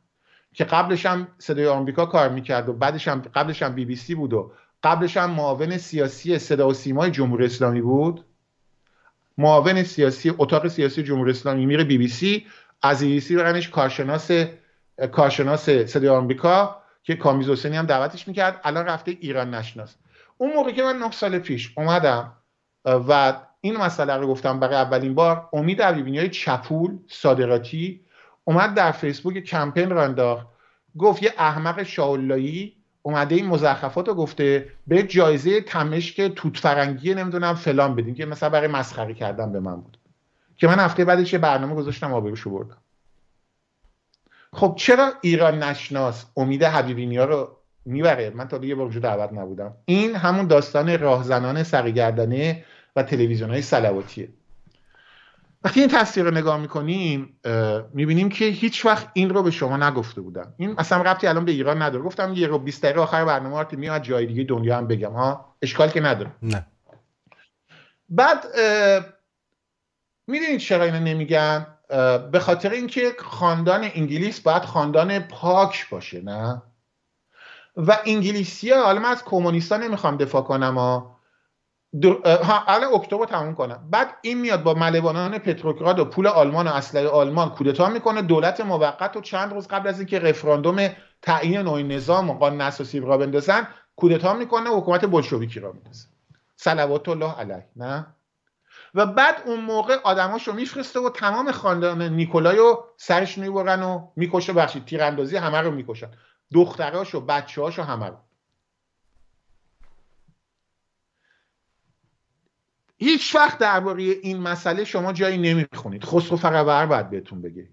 [0.55, 4.15] که قبلش هم صدای آمریکا کار می‌کرد و بعدش هم قبلش هم بی بی سی
[4.15, 4.53] بود و
[4.83, 8.25] قبلش هم معاون سیاسی صدا و سیمای جمهوری اسلامی بود.
[9.39, 12.47] معاون سیاسی اتاق سیاسی جمهوری اسلامی میره بی بی سی
[12.83, 14.31] از بی بی سی برنش کارشناس
[15.13, 18.61] کارشناس صدای آمریکا که کامیز حسینی هم دعوتش می‌کرد.
[18.65, 19.95] الان رفته ایران نشناس.
[20.39, 22.33] اون موقع که من 9 سال پیش اومدم
[22.85, 23.33] و
[23.65, 25.49] این مسئله رو گفتم برای اولین بار.
[25.53, 28.01] امید عبیبینی چپول صادراتی
[28.45, 30.47] اومد در فیسبوک کمپین را انداخت.
[30.99, 37.55] گفت یه احمق شاولایی اومده این مزخرفات رو گفته به جایزه تمشک توت فرنگی نمی‌دونم
[37.55, 39.99] فلان بدین که مثلا برای مسخره کردن به من بود.
[40.57, 42.77] که من هفته بعدش یه برنامه گذاشتم آبروشو بردم.
[44.53, 49.75] خب چرا ایران نشناس امید حبیبینی ها رو می‌بره؟ من تا دیگه برجو دعوت نبودم.
[49.85, 52.65] این همون داستان راهزنان سرگردانه
[52.97, 54.29] و تلویزیون های سلواتیه
[55.65, 57.39] وقتی این تصویر رو نگاه می‌کنیم
[57.93, 61.53] می‌بینیم که هیچ وقت این رو به شما نگفته بودم این اصلا ربطی الان به
[61.53, 62.05] ایران نداره.
[62.05, 65.13] گفتم یه رو 20 دقیقه آخر برنامه آرتی میاد جای دیگه دنیا هم بگم.
[65.13, 66.31] ها اشکال که نداره.
[66.43, 66.67] نه.
[68.09, 68.45] بعد
[70.27, 71.67] می‌دونید چرا اینو نمیگن؟
[72.33, 76.63] به خاطر اینکه خاندان انگلیس باید خاندان پاک باشه نه؟
[77.77, 81.19] و انگلیسی ها حالا من از کمونیستا نمی‌خوام دفاع کنم ها
[82.45, 83.89] حالا اکتبر تموم کنم.
[83.91, 88.23] بعد این میاد با ملوانان پتروگراد و پول آلمان و اسلحه آلمان کودتا می‌کنه.
[88.23, 90.89] دولت موقت و چند روز قبل از اینکه رفراندوم
[91.23, 96.07] تعیین نوع نظام و قانون اساسی را بندازن کودتا می‌کنه و حکومت بلشویکی را میندازه.
[96.57, 98.07] صلوات الله علیه نه؟
[98.95, 104.53] و بعد اون موقع آدماشو میفرسته و تمام خاندان نیکولای رو سرش می‌برن و می‌کشه
[104.53, 106.11] بخشید تیراندازی همه رو می‌کشن.
[106.55, 108.17] دختراشو بچه‌هاشو همه رو.
[113.03, 116.05] هیچ وقت درباره این مسئله شما جایی نمی‌خونید.
[116.05, 117.69] خسرو فرور باید بهتون بگه.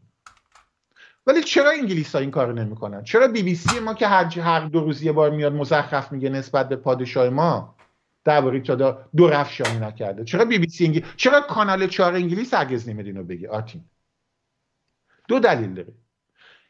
[1.27, 4.59] ولی چرا انگلیس ها این کارو نمی‌کنن؟ چرا بی بی سی ما که هر هر
[4.59, 7.75] دو روز یه بار میاد مزخرف میگه نسبت به پادشاه ما
[8.23, 8.75] درباره تا
[9.15, 13.23] دو رفشانی نکرده؟ چرا بی بی سی انگلیس چرا کانال چهار انگلیس هرگز نمیاد اینو
[13.23, 13.83] بگه؟ آتین
[15.27, 15.93] دو دلیل داره.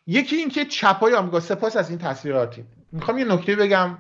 [0.08, 3.98] یکی اینکه چپای آمریکا سپاس از این تصویراتی می‌خوام یه نکته بگم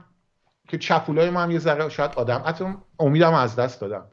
[0.67, 4.07] که چپولای ما هم یه ذره شاید آدم امیدم از دست دادم.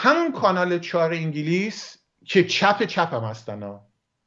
[0.00, 3.80] همون کانال چهار انگلیس که چپ چپ هم هستن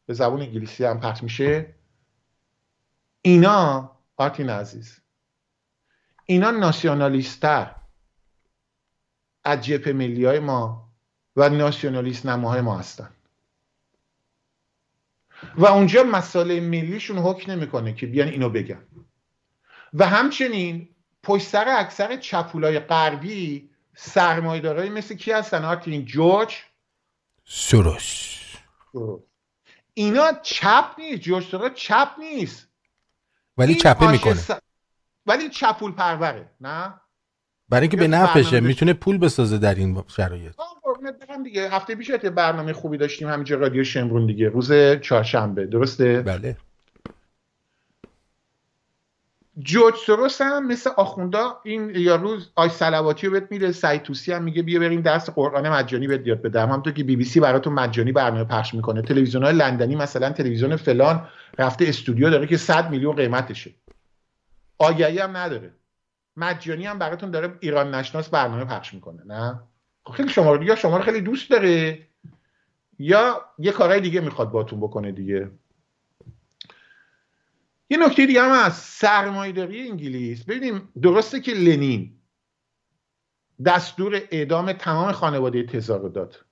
[0.06, 1.76] به زبون انگلیسی هم پخش میشه.
[3.22, 5.02] اینا آرتین عزیز.
[6.26, 7.76] اینا ناسیونالیستر
[9.44, 10.90] از جپ ملی های ما
[11.36, 13.10] و ناسیونالیست نماهای ما هستن.
[15.56, 18.84] و اونجا مسئله ملیشون حکم نمی‌کنه که بیان اینو بگن.
[19.94, 20.90] و همچنین
[21.24, 23.71] پشت سر اکثر چپولای غربی
[24.04, 26.56] سرمایدارایی مثل کی هستن؟ آرتین جورج.
[27.46, 28.38] سروش.
[29.94, 32.68] اینا چپ نیست جورج سروش چپ نیست.
[33.58, 34.34] ولی چپه می‌کنه.
[34.34, 34.52] س...
[35.26, 36.94] ولی چپول پروره نه؟
[37.70, 40.54] برای اینکه به نفشه می‌تونه پول بسازه در این شرایط.
[41.44, 41.70] دیگه.
[41.70, 44.50] هفته پیش برنامه خوبی داشتیم همینجا رادیو شمرون دیگه.
[44.50, 44.72] روز
[45.02, 46.58] چهارشنبه درسته؟ بله.
[49.64, 54.32] جورج سروس هم مثل آخوندا این یا روز آی سلواتی رو بهت میره سعید توسی
[54.34, 56.70] هم میگه بیا بریم درس قرآن مجانی بهت یاد بدم.
[56.70, 59.02] همونطور که بی بی سی براتون مجانی برنامه پخش می‌کنه.
[59.02, 63.72] تلویزیون های لندنی مثلا تلویزیون فلان رفته استودیو داره که 100 میلیون قیمتشه.
[64.78, 65.74] آگهی هم نداره.
[66.38, 69.60] مجانی هم براتون داره ایران نشناس برنامه پخش می‌کنه نه؟
[70.04, 72.00] خب خیلی شما یا شما رو خیلی دوست داره.
[73.00, 75.52] یا یه کارهای دیگه می‌خواد باتون بکنه دیگه.
[77.92, 80.44] یه نکته دیگه هم از سرمایداری انگلیس.
[80.44, 82.12] ببینیم درسته که لنین
[83.66, 86.46] دستور اعدام تمام خانواده تزار رو داد.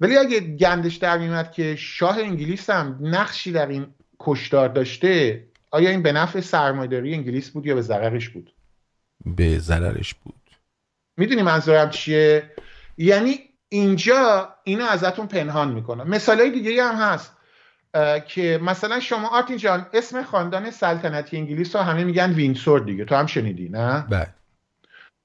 [0.00, 3.86] ولی اگه گندش در میمد که شاه انگلیس هم نقشی در این
[4.20, 8.54] کشتار داشته آیا این به نفع سرمایداری انگلیس بود یا به ضررش بود؟
[9.36, 10.50] به ضررش بود.
[11.16, 12.50] می‌دونی منظورم چیه؟
[12.96, 16.08] یعنی اینجا اینو ازتون پنهان می‌کنم.
[16.08, 17.36] مثالهای دیگه هم هست.
[18.28, 23.14] که مثلا شما آرتین جان اسم خاندان سلطنتی انگلیس رو همه میگن وینسور دیگه تو
[23.14, 24.34] هم شنیدی نه؟ بله.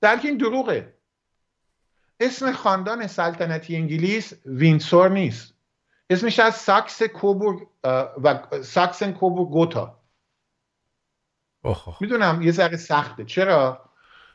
[0.02, 0.94] در این دروغه.
[2.20, 5.54] اسم خاندان سلطنتی انگلیس وینسور نیست.
[6.10, 7.68] اسمش از ساکس کوبورگ
[8.24, 10.00] و ساکسن کوبورگ گوتا.
[12.02, 13.26] می‌دونم یه ذره سخته.
[13.26, 13.90] چرا؟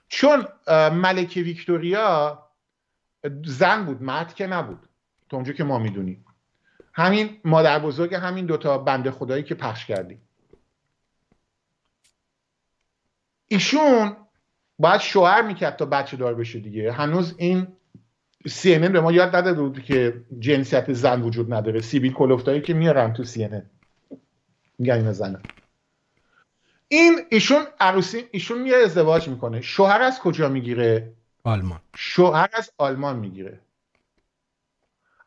[0.09, 0.47] چون
[0.93, 2.39] ملکه ویکتوریا
[3.45, 4.89] زن بود مرد که نبود.
[5.29, 6.25] تو اونجا که ما می‌دونیم.
[6.93, 10.21] همین مادر بزرگ همین دوتا بنده خدایی که پخش کردیم.
[13.49, 14.17] ایشون
[14.79, 16.93] باید شوهر می‌کرد تا بچه دار بشه دیگه.
[16.93, 17.67] هنوز این
[18.47, 21.81] سی به ما یاد نداده بود که جنسیت زن وجود نداره.
[21.81, 23.49] سیبیل کلوفتایی که میارن تو سی
[24.79, 25.41] میگن زنه.
[26.89, 29.61] این ایشون عروسی ایشون میاد ازدواج می‌کنه.
[29.61, 31.13] شوهر از کجا می‌گیره؟
[31.45, 31.81] آلمان.
[31.97, 33.61] شوهر از آلمان می‌گیره.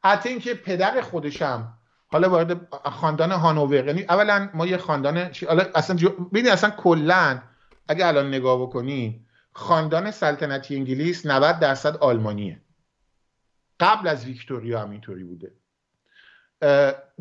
[0.05, 1.73] حتی اینکه پدر خودشم
[2.07, 6.09] حالا وارد خاندان هانوور یعنی اولا ما یه خاندان حالا اصلا جو...
[6.09, 7.41] ببینید اصلا کلا
[7.87, 12.61] اگه الان نگاه بکنی خاندان سلطنتی انگلیس 90 درصد آلمانیه.
[13.79, 15.51] قبل از ویکتوریا هم اینطوری بوده.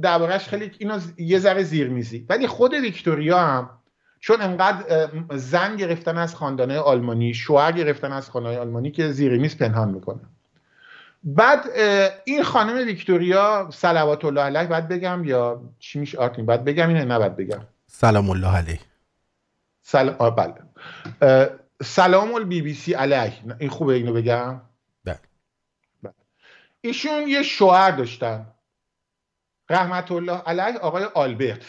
[0.00, 3.70] دربارهش خیلی اینو یه ذره زیر میزی ولی خود ویکتوریا هم
[4.20, 9.58] چون انقدر زن گرفتن از خاندانه آلمانی شوهر گرفتن از خاندانه آلمانی که زیر میز
[9.58, 10.20] پنهان می‌کنه
[11.24, 11.70] بعد
[12.24, 17.04] این خانم ویکتوریا صلوات الله علیه باید بگم یا چی میشه؟ آرتین باید بگم اینه
[17.04, 17.60] نه باید بگم.
[17.86, 18.80] سلام الله علیه.
[19.82, 20.54] سلام بله.
[21.82, 23.32] سلام بی بی سی علیه.
[23.58, 24.60] این خوبه اینو بگم؟
[25.04, 25.18] بله.
[26.80, 28.46] ایشون یه شوهر داشتن.
[29.70, 31.64] رحمت الله علیه آقای آلبرت.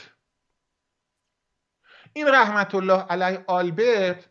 [2.13, 4.25] این رحمت الله علیه آلبرت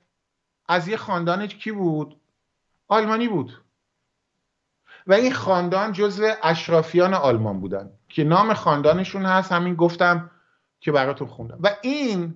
[0.68, 2.20] از یه خاندان کی بود؟
[2.88, 3.63] آلمانی بود.
[5.06, 10.30] و این خاندان جزو اشرافیان آلمان بودن که نام خاندانشون هست همین گفتم
[10.80, 11.58] که براتون خوندم.
[11.60, 12.34] و این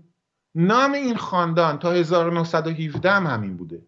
[0.55, 3.83] نام این خاندان تا 1917 هم همین بوده.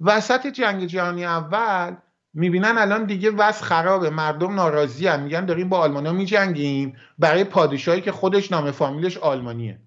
[0.00, 1.96] وسط جنگ جهانی اول
[2.34, 8.00] می‌بینن الان دیگه وضع خرابه مردم ناراضی هم میگن داریم با آلمانیا میجنگیم برای پادشاهی
[8.00, 9.80] که خودش نام فامیلش آلمانیه.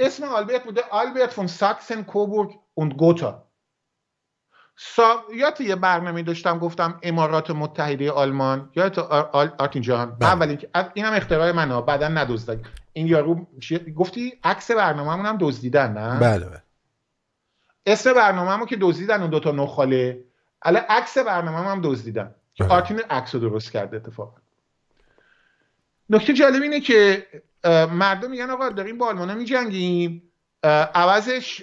[0.00, 3.45] اسم آلبرت بوده آلبرت فون ساکسن کوبورگ und گوتا.
[4.76, 5.24] سا...
[5.34, 8.70] یادت یه برنامه داشتم گفتم امارات متحده آلمان.
[8.76, 9.50] یادت آل...
[9.58, 10.28] آرتین جان؟ بله.
[10.28, 10.58] اولین
[10.94, 12.62] اینم اختراع منه بعدا ندزدن
[12.92, 13.46] این یارو
[13.96, 16.62] گفتی عکس برنامه هم دزدیدن نه؟ بله بله.
[17.86, 20.24] اسم برنامه که دزدیدن اون دوتا نخاله.
[20.62, 22.34] الان عکس برنامه هم دزدیدن.
[22.54, 22.72] که بله.
[22.72, 24.36] آرتین عکس رو درست کرده اتفاقا.
[26.10, 27.26] نکته جالب اینه که
[27.92, 30.25] مردم میگن آقا داریم با آلمانا میجنگیم.
[30.94, 31.62] عوضش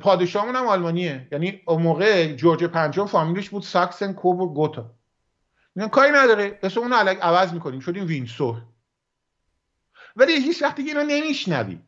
[0.00, 1.28] پادشاهمون هم آلمانیه.
[1.32, 4.90] یعنی اون موقع جورج پنجم فامیلش بود ساکسن کوب و گوتا.
[5.74, 7.80] میگن کاری نداره اسم اون علک عوض می‌کنیم.
[7.80, 8.62] شدیم وینسور.
[10.16, 11.78] ولی هیچ وقت دیگه اینا نمیشنوی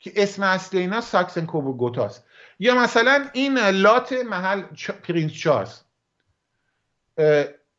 [0.00, 2.24] که اسم اصلی اینا ساکسن کوبورگ و گوتاست.
[2.58, 4.90] یا مثلا این لات محل چ...
[4.90, 5.80] Prince چارلز.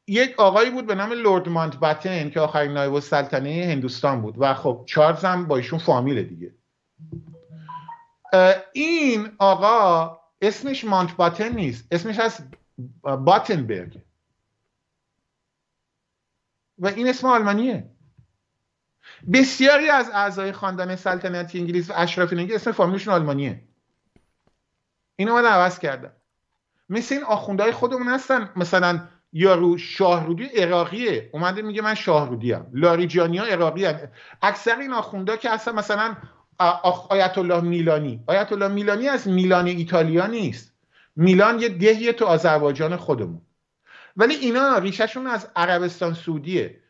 [0.08, 4.36] یک آقایی بود به نام لورد مانت باتن که آخرین نایب السلطنه هندوستان بود.
[4.38, 6.52] و خب چارلز هم با ایشون فامیل دیگه.
[8.74, 11.88] این آقا اسمش مانت باتن نیست.
[11.92, 12.44] اسمش هست
[13.02, 14.02] باتنبرگ.
[16.78, 17.90] و این اسم آلمانیه.
[19.34, 23.64] بسیاری از اعضای خاندان سلطنتی انگلیس و اشراف انگلیس اسم فامیلشون آلمانیه.
[25.16, 26.12] اینو اومدن عوض کردن
[26.90, 28.50] مثل این آخوندهای خودمون هستن.
[28.56, 31.30] مثلا یارو شاهرودی عراقیه.
[31.34, 32.68] اومده میگه من شاهرودی ام.
[32.74, 34.00] لاریجانی ها عراقی هم.
[34.42, 36.16] اکثر این آخوندا که هستن مثلا
[37.10, 38.24] آیت الله میلانی.
[38.28, 40.74] آیت الله میلانی از میلان ایتالیا نیست.
[41.16, 43.42] میلان یه دهیه تو آذربایجان خودمون.
[44.18, 46.82] ولی اینا ریشهشون از عربستان سعودیه.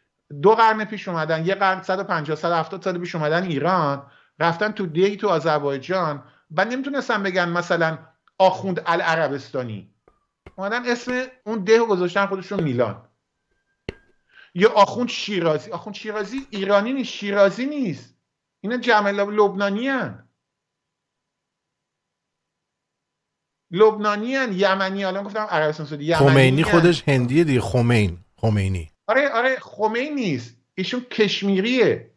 [0.42, 5.16] دو قرن پیش اومدن یه قرن 150 170 سال پیش اومدن ایران رفتن تو دهی
[5.18, 6.24] تو آذربایجان.
[6.58, 7.98] و نمی‌تونستن بگن مثلا
[8.38, 9.90] آخوند العربستانی.
[10.56, 13.02] اومدن اسم اون ده گذاشتن خودشون میلان.
[14.54, 15.72] یا آخوند شیرازی.
[15.72, 18.15] آخوند شیرازی ایرانی نیست شیرازی نیست.
[18.66, 20.30] اینا جمع لبنانی هن
[23.72, 26.72] لبنانی هن یمنی الان گفتم عربستان سعودی یمنی خمینی هن.
[26.72, 28.92] خودش هندیه دیگه خمین خمینی.
[29.08, 30.58] آره آره خمینی نیست.
[30.76, 32.12] ایشون کشمیریه.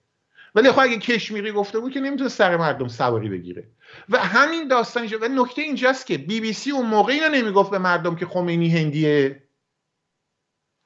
[0.54, 3.70] ولی خب اگه کشمیری گفته بود که نمی‌تونه سر مردم سواری بگیره.
[4.08, 7.78] و همین داستان و نکته اینجاست که بی بی سی اون موقع اینو نمی‌گفت به
[7.78, 9.42] مردم که خمینی هندیه.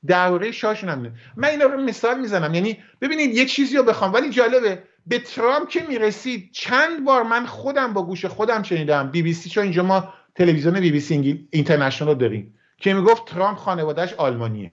[0.06, 1.12] درباره شاهشون هم نه.
[1.36, 2.54] من اینا رو مثال می‌زنم.
[2.54, 4.82] یعنی ببینید یه چیزی رو بخوام ولی جالبه.
[5.06, 9.10] به ترامپ که می‌رسید چند بار من خودم با گوش خودم شنیدم.
[9.10, 12.58] بی بی سی چون اینجا ما تلویزیون بی بی سی اینترنشنال رو داریم.
[12.76, 14.72] که می‌گفت ترامپ خانوادهش آلمانیه.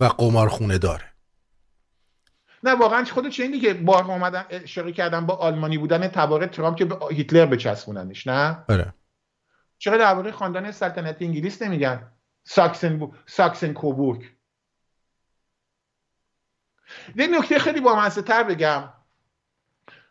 [0.00, 1.04] و قمارخونه داره.
[2.64, 6.84] نه واقعا خودت شنیدی که بار اومدن اشاره کردن با آلمانی بودن تبار ترامپ که
[6.84, 8.94] به هیتلر بچسبوننش نه؟ آره
[9.78, 12.12] چرا درباره خاندان سلطنتی انگلیس نمیگن؟
[12.44, 13.14] ساکسن بو...
[13.26, 14.24] ساکسن کوبورگ
[17.16, 18.92] یه نکته خیلی بامزه تر بگم.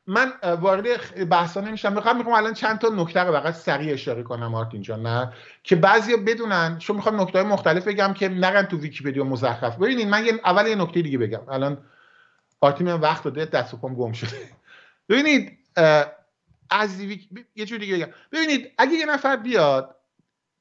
[0.08, 1.94] من وارد بحثا نمیشم.
[1.94, 5.34] می‌خوام می‌خوام الان چند تا نکته رو فقط سریع اشاره کنم مارتین جان نه؟
[5.64, 9.78] که بعضیا بدونن چون می‌خوام نکته مختلف بگم که نرن تو ویکیپدیا مزخرف.
[9.78, 11.50] ببینید من یه اول یه نکته دیگه بگم.
[11.50, 11.86] الان
[12.62, 14.38] آرتین من وقت داده دست و پام گم شده.
[15.10, 15.60] ببینید
[16.70, 17.30] از ویک...
[17.56, 18.14] یه جور دیگه بگم.
[18.32, 19.96] ببینید اگه یه نفر بیاد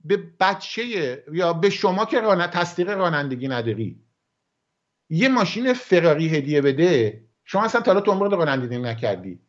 [0.05, 0.85] به بچه
[1.33, 2.47] یا به شما که ران...
[2.47, 4.01] تصدیق رانندگی نداری
[5.11, 9.41] یه ماشین فراری هدیه بده شما اصلا تا تو عمرت رانندگی نکردی.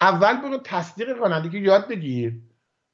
[0.00, 2.34] اول برو تصدیق رانندگی یاد بگیر.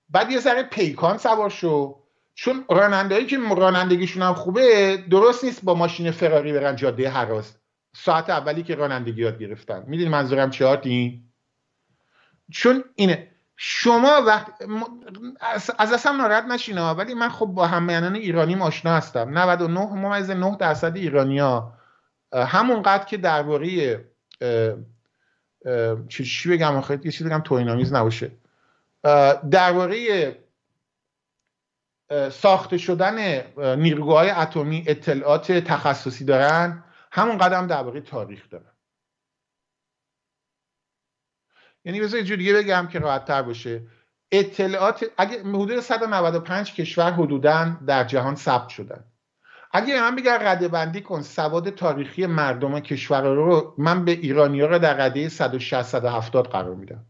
[0.08, 2.02] بعد یه ذره پیکان سوار شو.
[2.34, 7.56] چون رانندهایی که رانندگیشون هم خوبه درست نیست با ماشین فراری برن جاده حراس.
[7.94, 9.84] ساعت اولی که رانندگی یاد گرفتن.
[9.86, 11.30] می‌دونی منظورم چی آرتین
[12.52, 13.30] چون اینه.
[13.56, 14.62] شما وقت
[15.78, 19.38] از اصلا ناراحت نشین ولی من خب با همینان ایرانی آشنا هستم.
[19.38, 21.77] 99 ممیز 9 درصد ایرانیا
[22.32, 24.00] همونقدر که درباره
[26.08, 28.30] چی بگم آخه؟ یه چیزی بگم توهین‌آمیز نباشه.
[29.50, 30.36] درباره
[32.30, 33.42] ساخته شدن
[33.76, 38.72] نیروگاه اتمی اطلاعات تخصصی دارن همون قدم درباره تاریخ دارن.
[41.84, 43.82] یعنی بذار یه بگم که راحت تر باشه.
[44.32, 49.04] اطلاعات اگه حدود 195 کشور حدودا در جهان ثبت شدن.
[49.72, 54.78] اگه من بگم رده بندی کن سواد تاریخی مردم کشور رو من به ایرانی رو
[54.78, 57.04] در رده 160 170 قرار میدم.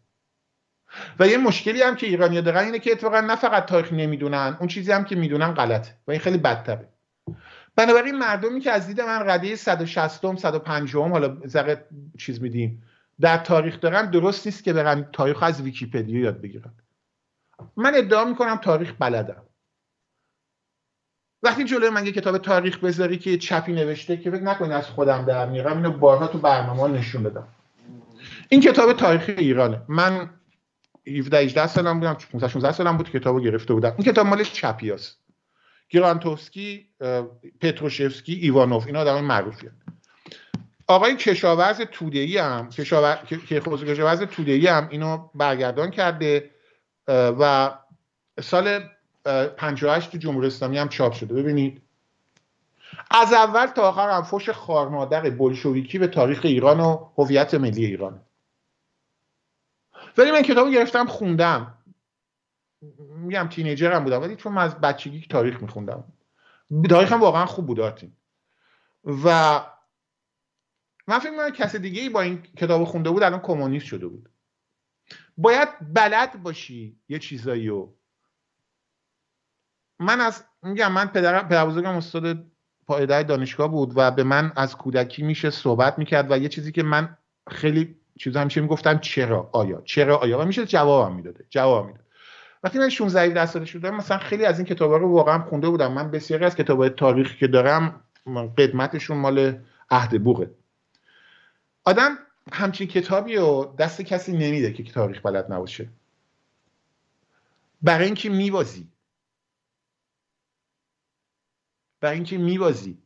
[1.19, 4.69] و یه مشکلی هم که ایرانی دارن اینه که اتفاقا نه فقط تاریخ نمی‌دونن اون
[4.69, 6.89] چیزی هم که می‌دونن غلطه و این خیلی بدتره.
[7.77, 11.87] بنابراین مردمی که از دید من رده 160 150 حالا زره
[12.19, 12.83] چیز میدیم
[13.21, 16.73] در تاریخ دارن درست نیست که برن تاریخ از ویکیپدیا یاد بگیرن.
[17.77, 19.43] من ادعا می‌کنم تاریخ بلدم.
[21.43, 25.25] وقتی جلوی من یه کتاب تاریخ بذاری که چپی نوشته که فکر نکنید از خودم
[25.25, 27.49] در میارم اینو بارها تو برنامه نشون دادم
[28.49, 29.83] این کتاب تاریخ ایرانه.
[29.89, 30.31] من
[31.07, 33.95] 17 18 سالم بودم 15 16 سالم بود کتابو گرفته بودم.
[33.99, 35.19] این کتاب مال چپیاست
[35.91, 36.89] گرانتوفسکی
[37.61, 39.69] پتروشفسکی ایوانوف اینا آدم معروفی
[40.87, 46.51] آقای کشاورز توده‌ای هم کشاورز کشاورز توده‌ای هم اینو برگردان کرده
[47.09, 47.71] و
[48.41, 48.81] سال
[49.57, 51.35] 58 تو جمهوری اسلامی هم چاپ شده.
[51.35, 51.83] ببینید.
[53.11, 58.21] از اول تا آخر هم فوش خارمادر بلشویکی به تاریخ ایران و هویت ملی ایران.
[60.19, 61.75] ولی من کتاب گرفتم خوندم.
[62.99, 66.05] میگم تینیجر هم بودم ولی چون من از بچگی تاریخ میخوندم.
[66.91, 68.13] تاریخ هم واقعا خوب بود آرتین.
[69.05, 69.61] و
[71.07, 74.29] من فکر می‌کنم کس دیگه ای با این کتاب خونده بود الان کمونیست شده بود.
[75.39, 77.98] باید بلد باشی یه چیزایی رو.
[79.99, 82.45] من از میگم من پدر پدر بزرگم استاد
[82.87, 86.83] پایدار دانشگاه بود و به من از کودکی میشه صحبت می‌کرد و یه چیزی که
[86.83, 87.17] من
[87.51, 92.05] خیلی چیز همیشه می‌گفتم چرا آیا؟ چرا آیا؟ و میشه جوابم می‌داده جواب می‌داد
[92.63, 95.93] وقتی من 16 17 ساله شدم مثلا خیلی از این کتابا رو واقعا خونده بودم.
[95.93, 98.01] من بسیاری از کتابای تاریخی که دارم
[98.59, 99.59] قدمتشون مال
[99.91, 100.51] عهد بوغه.
[101.85, 102.19] آدم
[102.53, 105.89] همچین کتابی رو دست کسی نمیده که تاریخ بلد نباشه.
[107.83, 108.89] برای اینکه میبازی.
[112.01, 113.03] برای اینکه میبازی.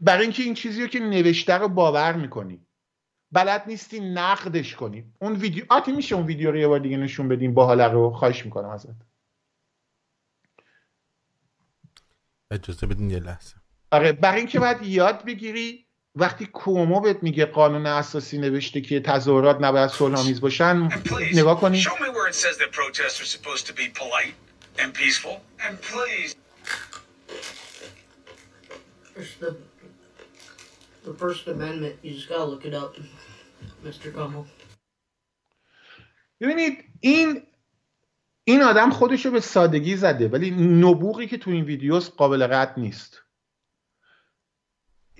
[0.00, 2.66] برای اینکه این چیزی رو که نوشته رو باور می‌کنی.
[3.32, 5.12] بلد نیستی نقدش کنی.
[5.20, 7.54] اون ویدیو آتی میشه اون ویدیو رو یه بار دیگه نشون بدیم.
[7.54, 8.96] با حالا رو خواهش می‌کنم ازت.
[12.50, 13.54] اجازه بدین یه لحظه.
[13.90, 19.56] آره برای اینکه باید یاد بگیری وقتی کومو بهت میگه قانون اساسی نوشته که تظاهرات
[19.60, 20.88] نباید صلحآمیز باشن
[21.32, 21.84] نگاه کنی.
[24.78, 25.40] And peaceful.
[25.64, 26.34] And please.
[29.14, 29.56] There's the
[31.04, 31.94] the First Amendment.
[32.02, 32.96] You just gotta look it up,
[33.84, 34.12] Mr.
[34.12, 34.46] Gummo.
[36.40, 37.42] ببینید این
[38.44, 43.20] این آدم خودشو به سادگی زده ولی نبوغی که تو این ویدیوس قابل رد نیست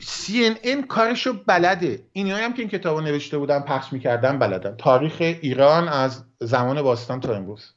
[0.01, 5.89] CNN کارشو بلده اینایی هم که این کتابو نوشته بودن پخش می‌کردن بلدن تاریخ ایران
[5.89, 7.73] از زمان باستان تا امروز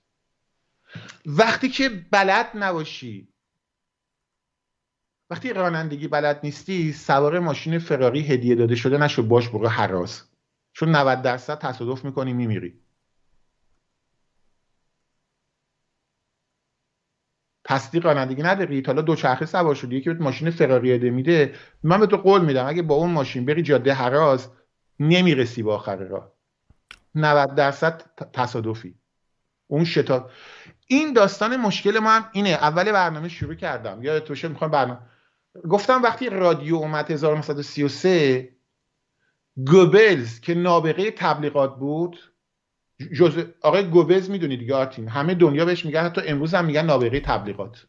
[1.26, 3.28] وقتی که بلد نباشی
[5.30, 10.24] وقتی رانندگی بلد نیستی سوار ماشین فراری هدیه داده شده نشو باش برو حراس.
[10.74, 12.82] چون 90 درصد تصادف می‌کنی میمیری.
[17.66, 18.84] تصدیق رانندگی نداری.
[18.88, 21.56] حالا دو چرخه سوار شدی یکی بهت ماشین فراری هدیه میده.
[21.84, 24.50] من به تو قول میدم اگه با اون ماشین بری جاده حراس
[25.00, 26.32] نمی‌رسی به آخر راه.
[27.16, 28.95] 90 درصد تصادفی.
[29.68, 30.30] اون شتا
[30.88, 32.49] این داستان مشکل ما هم اینه.
[32.49, 34.03] اول برنامه شروع کردم.
[34.03, 34.99] یا توشه می‌خوام برنامه
[35.69, 38.49] گفتم وقتی رادیو اومد 1933
[39.67, 42.33] گوبلز که نابغه تبلیغات بود
[43.17, 47.19] جز آقای گوبلز می‌دونی دیگه آرتین همه دنیا بهش میگن حتی امروز هم میگن نابغه
[47.19, 47.85] تبلیغات.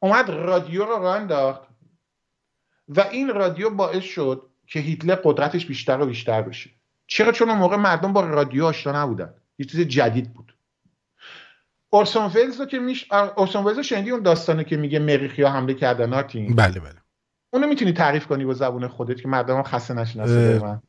[0.00, 1.62] اومد رادیو رو راه انداخت
[2.88, 6.70] و این رادیو باعث شد که هیتلر قدرتش بیشتر و بیشتر بشه.
[7.06, 9.34] چرا؟ چون اون موقع مردم با رادیو آشنا نبودن.
[9.62, 10.54] یه چیز جدید بود.
[11.90, 16.12] اورسون ولز رو که میش اورسون ولز شنیدی اون داستانه که میگه مریخیا حمله کردن
[16.12, 16.94] آرتین؟ بله بله.
[17.52, 20.82] اونو می‌تونی تعریف کنی با زبون خودت که مردم خسته نشن من.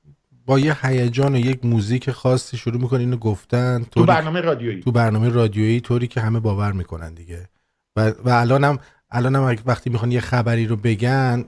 [0.45, 4.81] با یه هیجان و یک موزیک خاصی شروع می‌کنی اینو گفتن تو برنامه رادیویی.
[4.81, 7.49] تو برنامه رادیویی طوری که همه باور می‌کنن دیگه.
[7.95, 8.77] و, و الانم
[9.11, 11.45] الانم وقتی می‌خوان یه خبری رو بگن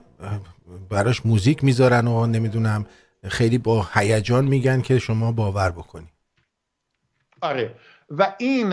[0.90, 2.86] براش موزیک می‌ذارن و نمی‌دونم
[3.28, 6.06] خیلی با هیجان میگن که شما باور بکنی.
[7.40, 7.74] آره.
[8.10, 8.68] و این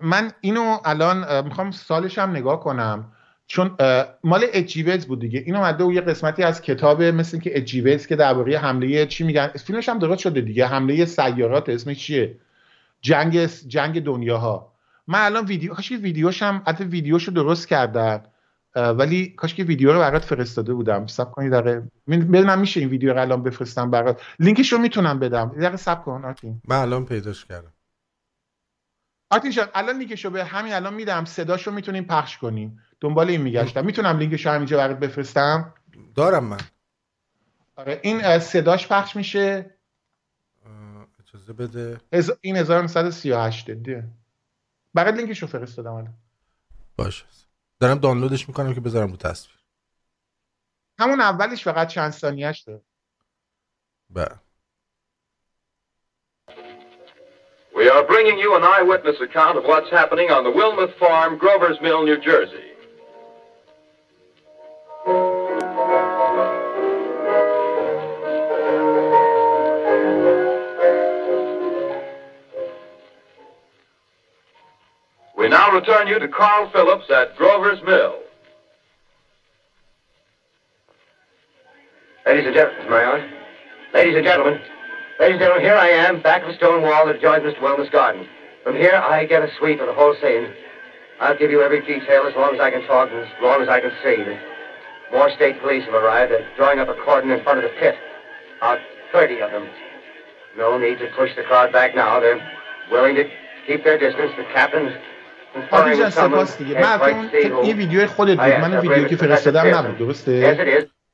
[0.00, 3.12] من اینو الان می‌خوام سالش هم نگاه کنم.
[3.46, 3.76] چون
[4.24, 5.42] مال اچ جی ولز بود دیگه.
[5.46, 9.06] این اومده و یه قسمتی از کتاب مثل که اچ جی ولز که درباره حمله
[9.06, 9.46] چی میگن.
[9.46, 10.66] فیلمش هم درست شده دیگه.
[10.66, 12.36] حمله سیارات اسمش چیه؟
[13.00, 14.72] جنگ جنگ دنیاها.
[15.08, 18.22] من الان ویدیو کاش ویدیوش هم حتی ویدیوشو درست کردن.
[18.74, 21.06] ولی کاش که ویدیو رو برات فرستاده بودم.
[21.06, 21.88] صبر کنید دقیقه.
[22.06, 24.20] من میشه این ویدیو رو الان بفرستم برات.
[24.38, 25.48] لینکش رو می‌تونم بدم.
[25.48, 26.62] دقیقه صبر کن آرتین.
[26.68, 27.72] من الان پیداش کردم.
[29.30, 31.24] آرتین شد الان لینکش رو به همین الان میدم.
[31.24, 32.82] صداش رو می‌تونیم پخش کنیم.
[33.00, 33.84] دنبال این میگشتم.
[33.84, 35.74] می‌تونم لینکش رو همینجا برات بفرستم؟
[36.14, 36.60] دارم من.
[37.76, 39.74] آره این صداش پخش میشه.
[41.20, 42.00] اجازه بده.
[42.12, 42.32] از...
[42.40, 44.04] این 1938 دیگه
[44.94, 46.14] برای لینکش رو فرستادم الان.
[46.96, 47.24] باشه.
[47.80, 49.56] دارم دانلودش می‌کنم که بذارم رو تصویر.
[50.98, 52.82] همون اولش فقط چند ثانیهش داره.
[54.10, 54.34] بله.
[57.76, 61.76] We are bringing you an eyewitness account of what's happening on the Wilmuth Farm, Grover's
[61.82, 62.72] Mill, New Jersey.
[75.36, 78.20] We now return you to Carl Phillips at Grover's Mill.
[82.24, 83.32] Ladies and gentlemen, Marion.
[83.92, 84.60] Ladies and gentlemen.
[85.19, 87.59] Ladies and gentlemen, here I am, back of a stone wall that adjoins Mr.
[87.59, 88.27] Wellness garden.
[88.63, 90.53] From here, I get a sweep of the whole scene.
[91.19, 93.69] I'll give you every detail as long as I can talk and as long as
[93.69, 94.23] I can see.
[94.23, 94.37] The
[95.11, 96.31] more state police have arrived.
[96.31, 97.95] They're drawing up a cordon in front of the pit.
[98.57, 98.79] About
[99.11, 99.67] 30 of them.
[100.57, 102.19] No need to push the crowd back now.
[102.19, 102.41] They're
[102.91, 103.25] willing to
[103.67, 104.31] keep their distance.
[104.37, 104.93] The captain's
[105.71, 107.29] آدی جان سپاس دیگه من اون
[107.63, 110.57] این ویدیو خودت بود من ویدیو که فرستادم نبود درسته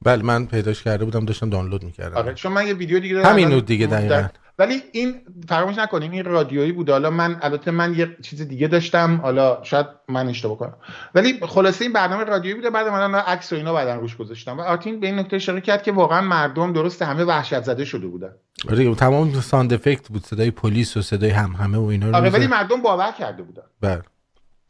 [0.05, 2.17] بله من پیداش کرده بودم داشتم دانلود می‌کردم.
[2.17, 4.29] آره چون من یه ویدیو دیگه دارم همین دیگه دقیقاً.
[4.59, 5.15] ولی این
[5.49, 6.91] فراموش نکنیم این رادیویی بود.
[6.91, 9.21] حالا من البته من یه چیز دیگه داشتم.
[9.23, 10.75] حالا شاید من اشتباه کنم.
[11.15, 12.71] ولی خلاصه این برنامه رادیویی بوده.
[12.71, 14.59] بعد من عکس و اینا بعدن روش گذاشتم.
[14.59, 18.07] و آرتین به این نکته اشاره کرد که واقعا مردم درست همه وحشت زده شده
[18.07, 18.33] بودن.
[18.71, 20.27] آره تمام ساند افکت بود.
[20.27, 23.63] صدای پلیس و صدای هم همه و اینا رو آره ولی مردم باور کرده بودن.
[23.81, 24.03] بله.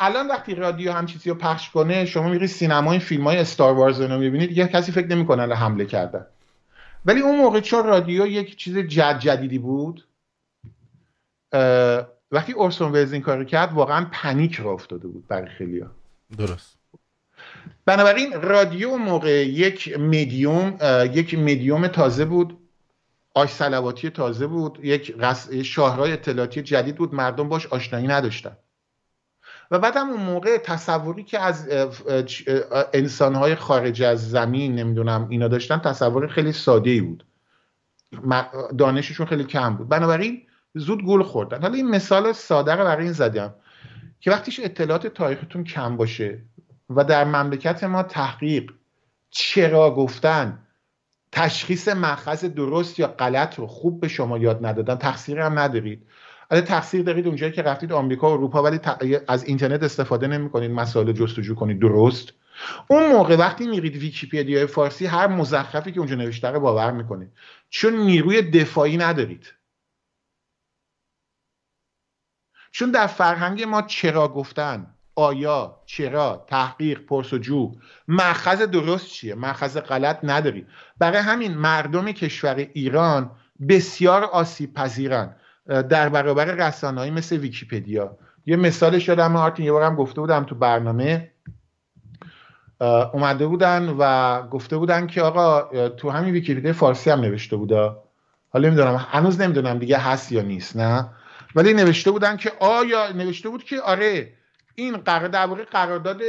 [0.03, 3.75] الان وقتی رادیو هم چیزی رو پخش کنه شما میری سینما این فیلم های استار
[3.75, 6.27] وارز رو می‌بینید دیگه کسی فکر نمی‌کنه الان حمله کردن
[7.05, 10.05] ولی اون موقع چون رادیو یک چیز جد جدیدی بود
[12.33, 15.91] وقتی اورسون ولز این کار کرد واقعا پنیک را افتاده بود برای خیلیا
[16.39, 16.79] درست.
[17.87, 20.79] بنابراین رادیو موقع یک مدیوم
[21.13, 22.59] یک مدیوم تازه بود.
[23.35, 24.79] آش سلواتی تازه بود.
[24.83, 25.15] یک
[25.63, 27.15] شاهرای اطلاعاتی جدید بود.
[27.15, 28.57] مردم باش آشنایی نداشتن.
[29.73, 31.69] و بعدم اون موقع تصوری که از
[32.93, 37.25] انسانهای خارج از زمین نمی‌دونم اینا داشتن تصور خیلی ساده ای بود
[38.79, 39.89] دانششون خیلی کم بود.
[39.89, 40.43] بنابراین
[40.75, 41.63] زود گول خوردن.
[41.63, 43.55] حالا این مثال ساده رو برای این زدم
[44.21, 46.43] که وقتیش اطلاعات تاریختون کم باشه
[46.91, 48.73] و در مملکت ما تحقیق
[49.31, 50.59] چرا گفتن
[51.33, 56.07] تشخیص مخص درست یا غلط رو خوب به شما یاد ندادن تقصیر هم ندارید.
[56.53, 58.81] آره تقصیر دارید اونجایی که رفتید آمریکا و اروپا ولی
[59.29, 62.33] از اینترنت استفاده نمی‌کنید مسائل جستجو کنید درست.
[62.89, 67.33] اون موقع وقتی میرید ویکیپدیای فارسی هر مزخرفی که اونجا نوشته رو باور می‌کنید.
[67.69, 69.55] چون نیروی دفاعی ندارید.
[72.71, 77.73] چون در فرهنگ ما چرا گفتن؟ آیا چرا تحقیق پرسجو؟
[78.09, 80.67] مخز درست چیه؟ مخز غلط نداری.
[80.99, 83.31] برای همین مردم کشور ایران
[83.69, 85.37] بسیار آسیب پذیرن.
[85.67, 88.19] در برابر رسانه‌ای مثل ویکیپدیا.
[88.47, 91.31] یه مثالش یادم آرتین یه بارم گفته بودم تو برنامه
[93.13, 98.03] اومده بودن و گفته بودن که آقا تو همین ویکیپدیا فارسی هم نوشته بودا.
[98.49, 101.11] حالا نمی‌دونم هنوز نمی‌دونم دیگه هست یا نیست نه؟
[101.55, 104.33] ولی نوشته بودن که آیا نوشته بود که آره
[104.75, 106.21] این قرار درباره قرارداد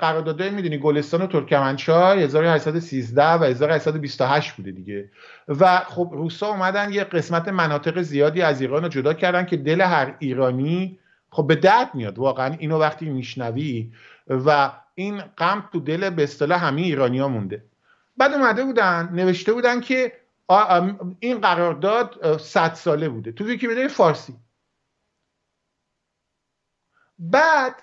[0.00, 5.10] قراردادهای می‌دونی گلستان و ترکمنچای 1813 و 1828 بوده دیگه.
[5.48, 9.80] و خب روسا اومدن یه قسمت مناطق زیادی از ایران رو جدا کردن که دل
[9.80, 10.98] هر ایرانی
[11.30, 12.18] خب به درد میاد.
[12.18, 13.92] واقعا اینو وقتی میشنوی
[14.28, 17.64] و این غم تو دل به اصطلاح همه ایرانیا مونده.
[18.16, 20.12] بعد اومده بودن نوشته بودن که
[21.20, 23.32] این قرارداد 100 ساله بوده.
[23.32, 24.34] تو ویکی‌پدیا فارسی.
[27.20, 27.82] بعد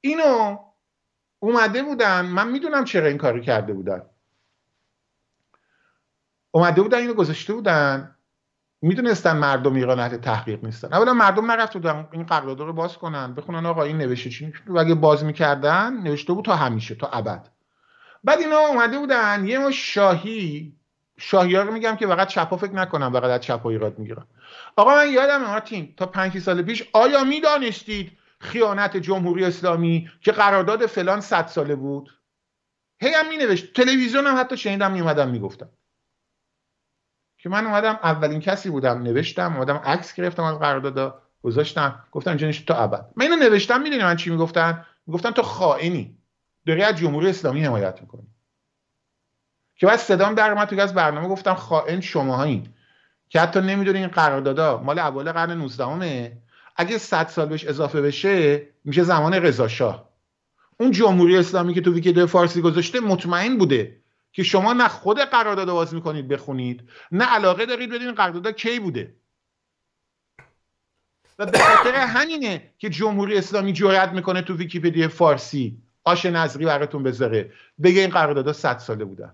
[0.00, 0.58] اینو
[1.38, 4.02] اومده بودن من می‌دونم چرا این کارو کرده بودن.
[6.50, 8.16] اومده بودن اینو گذاشته بودن.
[8.82, 10.92] می‌دونستن مردم ایران اهل تحقیق نیستن.
[10.92, 13.34] اولا مردم نرفته بودن این قرارداد رو باز کنن.
[13.34, 17.48] بخونن آقا این نوشته چی و اگه باز می‌کردن نوشته بود تا همیشه تا ابد.
[18.24, 19.46] بعد اینا اومده بودن.
[19.46, 20.76] یه ما شاهی
[21.18, 24.26] شاهی رو میگم که فقط چپا فکر نکنم فقط از چپا ایراد می‌گیرن.
[24.76, 30.86] آقا من یادم مارتین تا پنج سال پیش آیا می‌دانستید خیانت جمهوری اسلامی که قرارداد
[30.86, 32.20] فلان صد ساله بود.
[33.00, 35.68] هی هم می نوشت تلویزیون هم حتی شنیدم می اومدم می‌گفتم.
[37.38, 42.04] که من اومدم اولین کسی بودم نوشتم اومدم عکس گرفتم از قرارداد گذاشتم.
[42.12, 43.10] گفتم اینجا تا ابد.
[43.16, 46.18] من اینو نوشتم می‌دونی من چی می‌گفتن می‌گفتن تو خائنی.
[46.66, 48.26] داری از جمهوری اسلامی حمایت می‌کنی.
[49.76, 52.74] که بعد صدام در اومد تو از برنامه گفتم خائن شماهایی.
[53.28, 56.42] که حتی نمی‌دونی این قراردادا مال اول قرن 19
[56.76, 60.10] اگه 100 سال بهش اضافه بشه میشه زمان رضا شاه.
[60.80, 63.96] اون جمهوری اسلامی که تو ویکیدو فارسی گذاشته مطمئن بوده
[64.32, 69.14] که شما نه خود قرارداد باز می‌کنید بخونید نه علاقه دارید بدین قرارداد کی بوده.
[71.38, 77.02] و به خاطر همینه که جمهوری اسلامی جرأت می‌کنه تو ویکیپدیا فارسی آش نظری براتون
[77.02, 77.52] بذاره
[77.82, 79.32] بگه این قراردادها 100 ساله بودن.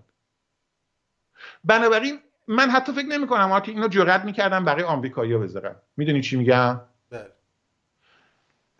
[1.63, 5.75] بنابراین من حتی فکر نمی کنم که اینو جرأت می‌کردم برای آمریکایی‌ها بذارم.
[5.97, 6.81] می‌دونی چی میگم.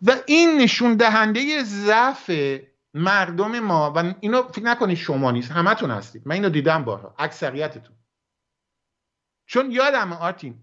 [0.02, 2.30] و این نشون دهنده ضعف
[2.94, 6.22] مردم ما و اینو فکر نکنید شما نیست همتون هستید.
[6.26, 7.14] من اینو دیدم بارها.
[7.18, 7.96] اکثریتتون.
[9.46, 10.54] چون یادم آرتین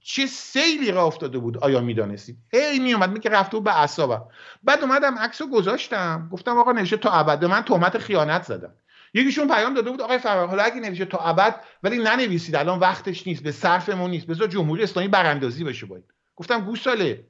[0.00, 4.24] چه سیلی را افتاده بود آیا می‌دانستید؟ هی میومد می که رفته بود به اعصابم.
[4.62, 6.28] بعد اومدم عکس رو گذاشتم.
[6.32, 7.44] گفتم آقا نوشته تا ابد.
[7.44, 8.74] من تهمت خیانت زدم
[9.14, 13.26] یکیشون پیام داده بود آقای فرار حالا اگه نوشته تا ابد ولی ننویسید الان وقتش
[13.26, 14.26] نیست به صرفمون نیست.
[14.26, 16.04] بذار جمهوری اسلامی براندازی بشه باید
[16.36, 17.24] گفتم گوساله.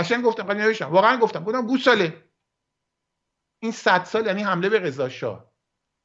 [0.00, 0.90] قشنگ گفتم قشنگ نوشتم.
[0.90, 1.44] واقعا گفتم.
[1.44, 2.24] گفتم گوساله.
[3.62, 5.50] این صد سال یعنی حمله به رضا شاه.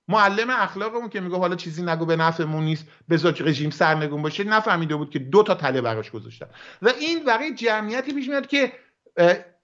[0.07, 4.43] معلم اخلاقمون که میگه حالا چیزی نگو به نفعمون نیست بذار رژیم سرنگون باشه.
[4.43, 6.47] نفهمیده بود که دو تا تله براش گذاشتن.
[6.81, 8.73] و این برای جمعیتی پیش میاد که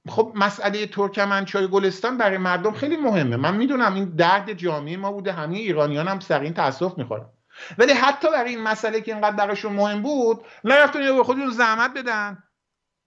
[0.10, 3.36] خب مسئله ترکمنچای گلستان برای مردم خیلی مهمه.
[3.36, 5.32] من می‌دونم این درد جامعه ما بوده.
[5.32, 7.30] همه ایرانیان هم سر این تاسف می‌خورن.
[7.78, 12.44] ولی حتی برای این مسئله که اینقدر براشون مهم بود نرفتن به خودشون زحمت بدن.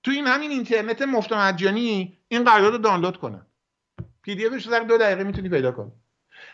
[0.04, 3.46] تو این همین اینترنت مفت مجانی این قرارداد رو دانلود کنن
[4.22, 5.92] پی دی افش دو دقیقه می‌تونی پیدا کنی.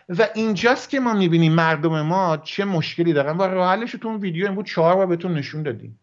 [0.09, 4.21] و اینجاست که ما می‌بینیم مردم ما چه مشکلی دارن و راه حلش تو اون
[4.21, 6.01] ویدیو بود چهار بار بهتون نشون دادیم.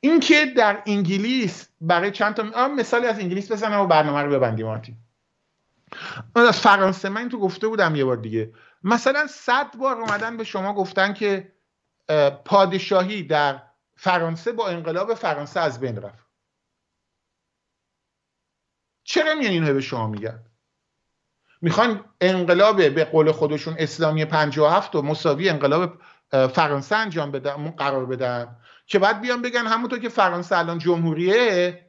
[0.00, 4.96] اینکه در انگلیس برای چند تا مثالی از انگلیس بزنم و برنامه رو ببندیم آرتی
[6.34, 8.52] از فرانسه من تو گفته بودم یه بار دیگه.
[8.82, 11.52] مثلا صد بار اومدن به شما گفتن که
[12.44, 13.62] پادشاهی در
[14.04, 16.28] فرانسه با انقلاب فرانسه از بین رفت.
[19.04, 20.44] چرا میان اینو به شما میگن؟
[21.60, 25.98] می‌خوان انقلاب به قول خودشون اسلامی 57 و مساوی انقلاب
[26.30, 28.56] فرانسه انجام بدن قرار بدن.
[28.86, 31.80] که بعد بیان بگن همونطور که فرانسه الان جمهوریه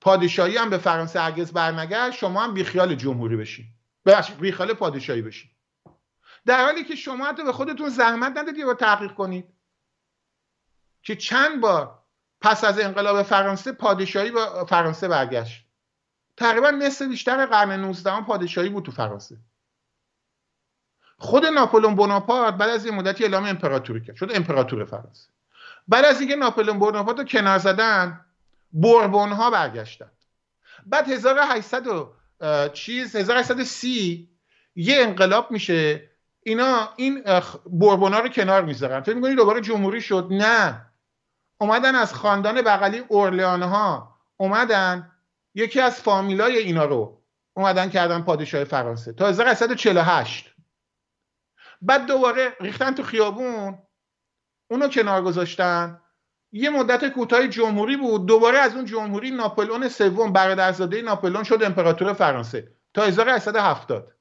[0.00, 3.66] پادشاهی هم به فرانسه هرگز برنگشت شما هم بیخیال جمهوری بشین.
[4.40, 5.50] بیخیال پادشاهی بشین.
[6.46, 9.53] در حالی که شما حتی به خودتون زحمت ندادید و تحقیق کنید.
[11.04, 11.98] که چند بار
[12.40, 15.64] پس از انقلاب فرانسه پادشاهی به فرانسه برگشت.
[16.36, 19.36] تقریبا نصف بیشتر قرن 19 پادشاهی بود تو فرانسه.
[21.18, 24.16] خود ناپلون بوناپارت بعد از یه مدتی اعلام امپراتوری کرد.
[24.16, 25.28] شد امپراتور فرانسه.
[25.88, 28.24] بعد از اینکه ناپلون بوناپارت رو کنار زدن
[28.72, 30.10] بوربون ها برگشتن.
[30.86, 31.84] بعد 1800
[32.72, 34.30] چیز 1830
[34.74, 36.10] یه انقلاب میشه.
[36.40, 37.24] اینا این
[37.64, 39.00] بوربون ها رو کنار می‌ذارن.
[39.00, 40.86] فکر می‌کنی دوباره جمهوری شد؟ نه.
[41.58, 45.12] اومدن از خاندان بغلی اورلیان ها اومدن
[45.54, 47.22] یکی از فامیلای اینا رو
[47.56, 50.54] اومدن کردن پادشاه فرانسه تا 1848
[51.82, 53.78] بعد دوباره ریختن تو خیابون
[54.70, 56.00] اونو کنار گذاشتن.
[56.52, 58.26] یه مدت کوتاه جمهوری بود.
[58.26, 64.12] دوباره از اون جمهوری ناپلئون سوم برادرزاده ناپلئون شد امپراتور فرانسه تا 1870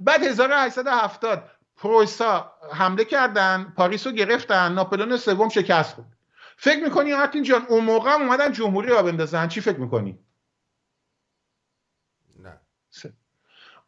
[0.00, 6.11] بعد 1870 پروسا حمله کردن پاریس رو گرفتن ناپلئون سوم شکست خورد.
[6.62, 10.18] فکر می‌کنی آرتین جان اون موقع هم اومدن جمهوری را بندازن؟ چی فکر می‌کنی؟
[12.38, 12.60] نه.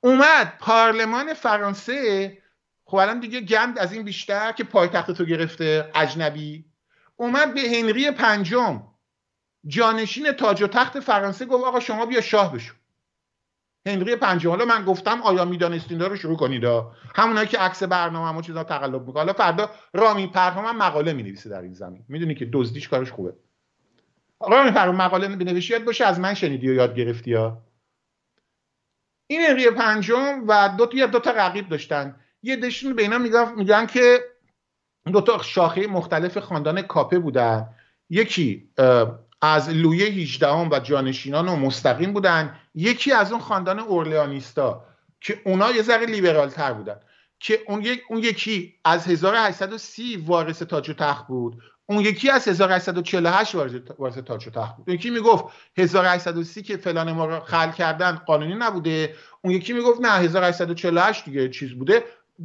[0.01, 2.39] اومد پارلمان فرانسه.
[2.85, 6.65] خب الان دیگه گند از این بیشتر که پایتخت تو گرفته اجنبی.
[7.17, 8.83] اومد به هنری پنجم.
[9.67, 12.75] جانشین تاج و تخت فرانسه گفت آقا شما بیا شاه بشو.
[13.87, 16.65] هنری پنجم حالا من گفتم آیا می‌دانستین رو شروع کنید؟
[17.15, 21.51] همونایی که عکس برنامه و چیزا تقلب می‌کنه حالا فردا رامی پرهام هم مقاله می‌نویسه
[21.51, 22.05] در این زمین.
[22.09, 23.35] می‌دونی که دزدیش کارش خوبه.
[24.49, 27.63] رامی پرهام مقاله بنویسی یاد باشه از من شنیدی و یاد گرفتی ها.
[29.27, 32.17] این هنری پنجم و دو تا دو تا رقیب داشتن.
[32.43, 33.19] یه دشون به اینا
[33.57, 34.19] میگن که
[35.13, 37.69] دو تا شاخه مختلف خاندان کاپه بودن.
[38.11, 38.69] یکی
[39.45, 42.57] از لویه 18 و جانشینان و مستقیم بودن.
[42.75, 44.85] یکی از اون خاندان اورلیانیستا
[45.21, 46.97] که اونا یه ذره لیبرال تر بودن.
[47.41, 51.63] که اون, اون یکی از 1830 وارث تاج و تخت بود.
[51.87, 53.55] اون یکی از 1848
[53.99, 54.89] وارث تاج و تخت بود.
[54.89, 55.45] یکی می‌گفت
[55.79, 59.15] 1830 که فلان ما رو خل کردن قانونی نبوده.
[59.43, 62.05] اون یکی می‌گفت نه 1848 دیگه چیز بوده.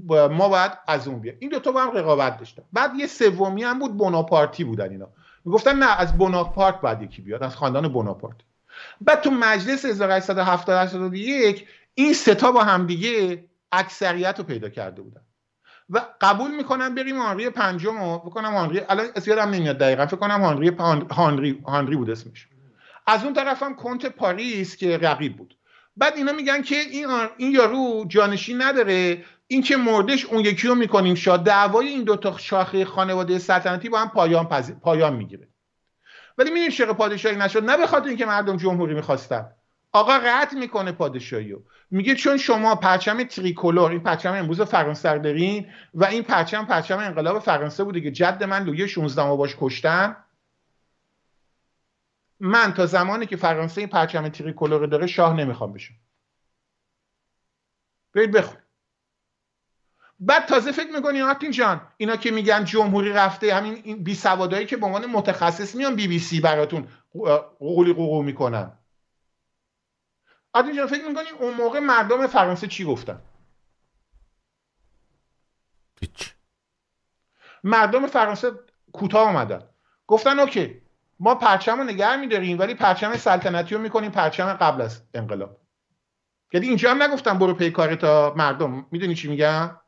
[0.09, 2.63] ما باید از اون بیا این دوتا با هم رقابت داشتن.
[2.73, 5.07] بعد یه سومی هم بود بوناپارتی بودن اینا.
[5.45, 8.37] می‌گفتن نه از بوناپارت باید یکی بیاد از خاندان بوناپارت.
[9.01, 11.13] بعد تو مجلس 1870
[11.95, 15.21] این ستا با همدیگه اکثریت رو پیدا کرده بودن.
[15.89, 18.17] و قبول می‌کنن بریم هانری پنجم رو.
[18.17, 20.05] بکنم هانری الان یادم نمیاد دقیقا.
[20.05, 20.69] فکر کنم هانری
[21.11, 22.47] هانری هانری بود اسمش.
[23.07, 25.57] از اون طرف هم کنت پاریس که رقیب بود.
[25.97, 27.07] بعد اینا میگن که این
[27.37, 29.23] این یارو جانشین نداره.
[29.51, 33.89] این که مردش اون یکی رو می‌کنیم شاد دعوای این دو تا شاخه خانواده سلطنتی
[33.89, 34.45] با هم پایان
[34.81, 35.47] پایان می‌گیره.
[36.37, 39.51] ولی می‌دونید چرا پادشاهی نشد نه به خاطر اینکه مردم جمهوری می‌خواستن.
[39.91, 45.67] آقا قطع می‌کنه پادشاهی رو میگه چون شما پرچم تریکولور این پرچم امروز فرانسه دارین
[45.93, 50.15] و این پرچم پرچم انقلاب فرانسه بوده که جد من لویه 16 باش کشتن.
[52.39, 55.93] من تا زمانی که فرانسه این پرچم tricolor داره شاه نمی‌خوام بشم.
[58.13, 58.57] برید بخون.
[60.19, 64.65] بعد تازه فکر می‌کنی آرتین جان اینا که میگن جمهوری رفته همین این بی سوادایی
[64.65, 66.87] که به عنوان متخصص میان بی بی سی براتون
[67.59, 68.71] قوقولی قوقو می‌کنن.
[70.53, 73.21] آرتین جان فکر می‌کنی اون موقع مردم فرانسه چی گفتن؟
[76.01, 76.33] هیچ.
[77.63, 78.51] مردم فرانسه
[78.93, 79.63] کوتاه آمدن
[80.07, 80.81] گفتن اوکی
[81.19, 85.57] ما پرچم رو نگه میداریم ولی پرچم سلطنتی رو می‌کنیم پرچم قبل از انقلاب.
[86.53, 89.78] یعنی اینجا هم نگفتم برو پی کار تا مردم می‌دونی چی میگم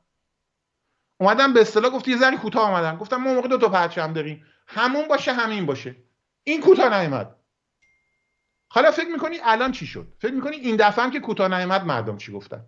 [1.21, 4.45] اومدم به اصطلاح گفت یه ذره کوتاه آمدن گفتم ما موقع دو تا پرچم داریم.
[4.67, 5.95] همون باشه همین باشه.
[6.43, 7.35] این کوتاه نیومد.
[8.67, 12.17] حالا فکر می‌کنی الان چی شد؟ فکر می‌کنی این دفعه هم که کوتاه نیومد مردم
[12.17, 12.65] چی گفتن؟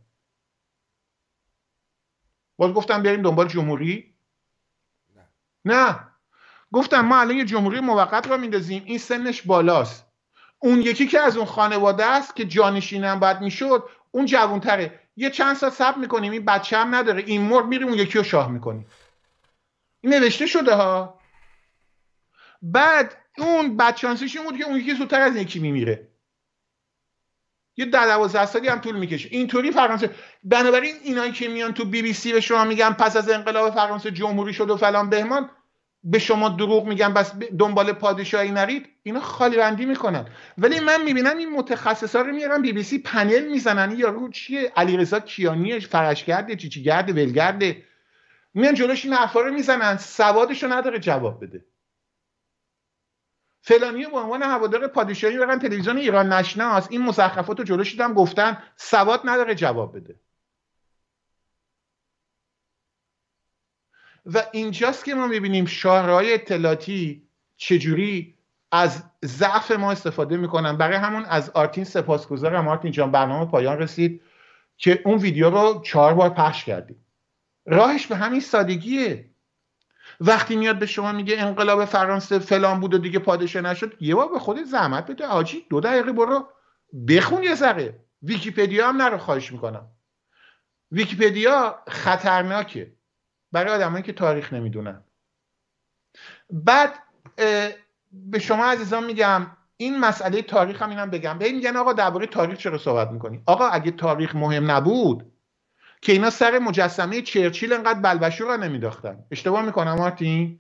[2.58, 4.16] باز گفتم بریم دنبال جمهوری؟
[5.16, 5.28] نه.
[5.66, 6.08] نه.
[6.74, 8.84] گفتم ما الان یه جمهوری موقت را میندازیم.
[8.86, 10.06] این سنش بالاست.
[10.60, 15.00] اون یکی که از اون خانواده است که جانشینم باید می‌شد اون جوانتره.
[15.16, 17.24] یه چند سال صبر می‌کنیم این بچه هم نداره.
[17.24, 18.88] این مرد میریم اون یکی رو شاه می‌کنیم
[20.02, 21.20] این نوشته شده ها.
[22.62, 26.08] بعد اون بدشانسیش این بود که اون یکی زودتر از یکی میمیره.
[27.78, 29.30] یه در دوازده سالی هم طول می‌کشه.
[29.32, 33.30] اینطوری فرانسه بنابراین اینایی که میان تو بی بی سی به شما میگن پس از
[33.30, 35.50] انقلاب فرانسه جمهوری شد و فلان بهمان
[36.04, 40.26] به شما دروغ میگن بس دنبال پادشاهی نرید اینا خالی بندی می‌کنن.
[40.58, 43.98] ولی من می‌بینم این متخصصا رو میارن بی بی سی پنل می‌زنن.
[43.98, 47.64] یارو چیه؟ علیرضا کیانی فرشگرد چیچیگرد ولگرد
[48.54, 49.98] میان جلوش این حرفا رو می‌زنن.
[49.98, 51.66] سوادشو نداره جواب بده.
[53.62, 56.88] فلانی به عنوان هوادار پادشاهی برن تلویزیون ایران نشناس.
[56.92, 60.16] این مزخرفات رو جلوش دیدم گفتن سواد نداره جواب بده.
[64.26, 67.28] و اینجاست که ما می‌بینیم شاهرهای اطلاعاتی
[67.58, 68.36] چجوری
[68.72, 70.78] از ضعف ما استفاده می‌کنن.
[70.78, 72.68] برای همون از آرتین سپاسگزارم.
[72.68, 74.22] آرتین جان برنامه پایان رسید
[74.78, 77.06] که اون ویدیو رو چهار بار پخش کردیم.
[77.66, 79.30] راهش به همین سادگیه.
[80.20, 84.30] وقتی میاد به شما میگه انقلاب فرانسه فلان بود و دیگه پادشاه نشد یه بار
[84.30, 85.26] به خودت زحمت بده.
[85.26, 86.48] آجی دو دقیقه برو
[87.08, 88.00] بخون یه ذره.
[88.22, 89.88] ویکیپدیا هم نرو خواهش می‌کنم.
[90.92, 92.94] ویکیپدیا خطرناکه.
[93.54, 95.04] برای آدمایی که تاریخ نمی‌دونن.
[96.50, 96.94] بعد
[98.12, 99.48] به شما عزیزان میگم
[99.78, 101.38] این مسئله تاریخ هم اینم بگم.
[101.38, 105.32] به میگن آقا درباره تاریخ چرا صحبت می‌کنی؟ آقا اگه تاریخ مهم نبود
[106.02, 109.26] که اینا سر مجسمه چرچیل انقدر بلبشو را نمیداختن.
[109.32, 110.60] اشتباه می‌کنم مارتین؟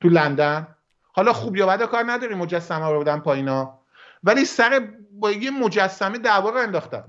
[0.00, 0.66] تو لندن؟
[1.12, 3.78] حالا خوب یا بد کار نداری مجسمه رو بدن پایینا
[4.24, 7.04] ولی سر با یه مجسمه دعوا رو انداختن.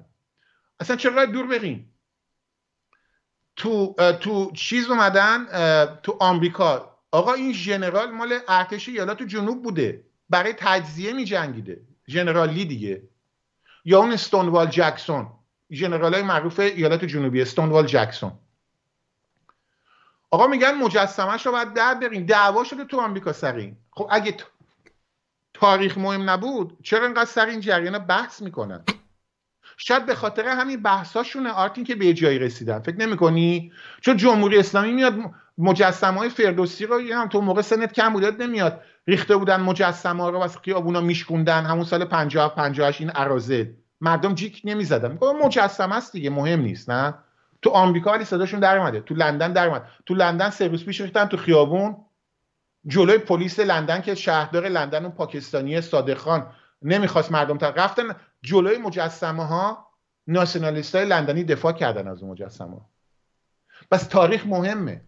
[0.79, 1.94] اصلا چرا دور بریم؟
[3.55, 5.45] تو تو چیز اومدن
[6.03, 6.97] تو آمریکا.
[7.11, 10.03] آقا این ژنرال مال ارتش ایالات جنوب بوده.
[10.29, 13.01] برای تجزیه می جنگیده ژنرال لی دیگه.
[13.85, 15.27] یا اون استونوال جکسون.
[15.71, 18.31] ژنرال های معروف ایالات جنوبی استونوال جکسون.
[20.31, 24.37] آقا میگن مجسمهش رو باید در بریم دعوا شده تو آمریکا سر خب اگه
[25.53, 28.83] تاریخ مهم نبود چرا اینقدر سر این جریان بحث می‌کنن؟
[29.77, 32.79] شاید به خاطر همین بحثاشونه آرتین که به جایی رسیدن.
[32.79, 33.71] فکر نمی‌کنی؟
[34.01, 35.15] چون جمهوری اسلامی میاد
[35.57, 38.81] مجسمه های فردوسی رو هم تو موقع سنت کم بودت نمیاد.
[39.07, 41.65] ریخته بودن مجسمه رو واسه خیابونا میشکوندن.
[41.65, 45.11] همون سال 50 58 این ارازه مردم جیک نمی‌زدن.
[45.11, 47.13] میگه مجسمه است دیگه مهم نیست نه؟
[47.61, 49.01] تو آمریکا ولی صداشون در اومده.
[49.01, 51.97] تو لندن در اومد تو لندن روز پیش ریختن تو خیابون.
[52.87, 56.47] جلوی پلیس لندن که شهردار لندن اون پاکستانی صادق خان
[56.81, 58.03] نمی‌خواست مردم تا رفتن.
[58.45, 59.87] جلوی مجسمه ها
[60.27, 62.81] ناسیونالیست های لندنی دفاع کردن از اون مجسمه
[63.91, 65.01] بس تاریخ مهمه.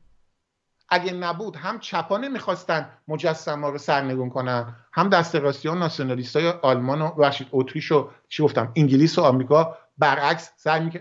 [0.89, 6.49] اگه نبود هم چپا نمی‌خواستن مجسمه رو سرنگون کنن هم دست راستی ها ناسیونالیست های
[6.49, 10.51] آلمان و ببخشید اتریش و چی گفتم انگلیس و آمریکا برعکس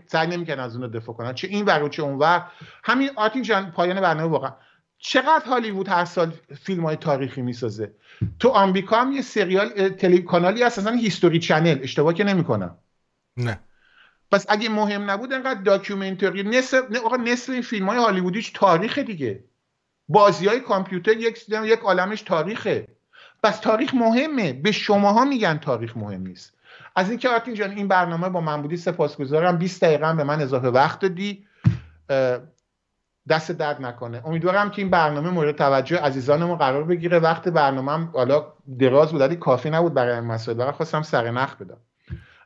[0.06, 1.34] سعی نمی‌کنن از اون دفاع کنن.
[1.34, 2.50] چه این ور و چه اون ور.
[2.84, 4.52] همین آرتین جان پایان برنامه واقعا.
[4.98, 6.32] چقدر هالیوود هر سال
[6.62, 7.93] فیلم های تاریخی می‌سازه؟
[8.39, 12.78] تو آمریکا هم یه سریال تلی کانالی هست اصلا History Channel اشتباه که نمی‌کنم.
[13.36, 13.60] نه.
[14.32, 19.44] پس اگه مهم نبود انقدر documentary نصف آقا نصف این فیلم های هالیوودیش تاریخ دیگه.
[20.09, 22.89] بازی های کامپیوتر یک یک عالمش تاریخه.
[23.43, 24.52] پس تاریخ مهمه.
[24.52, 26.55] به شماها میگن تاریخ مهم نیست.
[26.97, 29.59] از اینکه آرتین جان این برنامه با من بودی سپاسگزارم.
[29.59, 31.47] 20 دقیقه به من اضافه وقت دادی.
[33.28, 34.23] دست درد نکنه.
[34.24, 37.19] امیدوارم که این برنامه مورد توجه عزیزانمون قرار بگیره.
[37.19, 38.44] وقت برنامه هم حالا
[38.78, 40.70] دراز بود ولی کافی نبود برای این مسائل.
[40.70, 41.77] خواستم سر نخ بدم.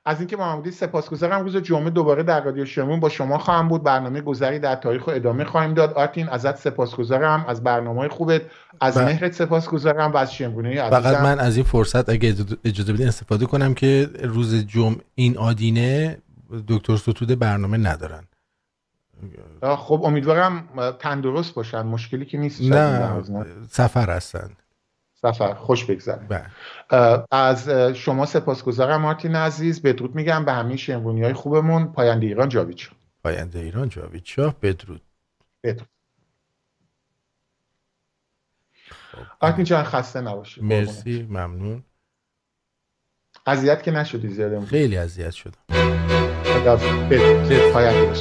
[0.05, 1.45] از اینکه با من سپاسگزارم.
[1.45, 3.83] روز جمعه دوباره در رادیو شمرون با شما خواهم بود.
[3.83, 5.93] برنامه گذری در تاریخ و ادامه خواهیم داد.
[5.93, 7.45] آرتین ازت سپاسگزارم.
[7.49, 8.43] از برنامه خوبت.
[8.81, 9.01] از ب...
[9.01, 10.13] مهرت سپاسگزارم.
[10.13, 12.35] و از شمرونه فقط من از این فرصت اگه
[12.65, 16.19] اجازه بدین استفاده کنم که روز جمعه این آدینه
[16.69, 18.25] دکتر ستوده برنامه ندارن.
[19.77, 20.69] خب امیدوارم
[20.99, 21.83] تندرست باشن.
[21.83, 23.23] مشکلی که نیست نه
[23.69, 24.51] سفر هستن.
[25.15, 26.47] سفر خوش بگذره بله.
[27.31, 29.83] از شما سپاسگزارم مارتین عزیز.
[29.83, 31.93] بدرود میگم به همین شنوونی های خوبمون.
[31.93, 32.95] پاینده ایران جاوید شاه.
[33.25, 34.55] پاینده ایران جاوید شاه.
[34.63, 35.03] بدرود.
[35.63, 35.89] بدرود.
[39.41, 41.85] آرتین جان خسته نباشید مرسی ممنون.
[43.47, 45.61] اذیت که نشدی زیاده خیلی اذیت شدم.
[47.11, 47.73] بدرود.
[47.73, 48.15] پاینده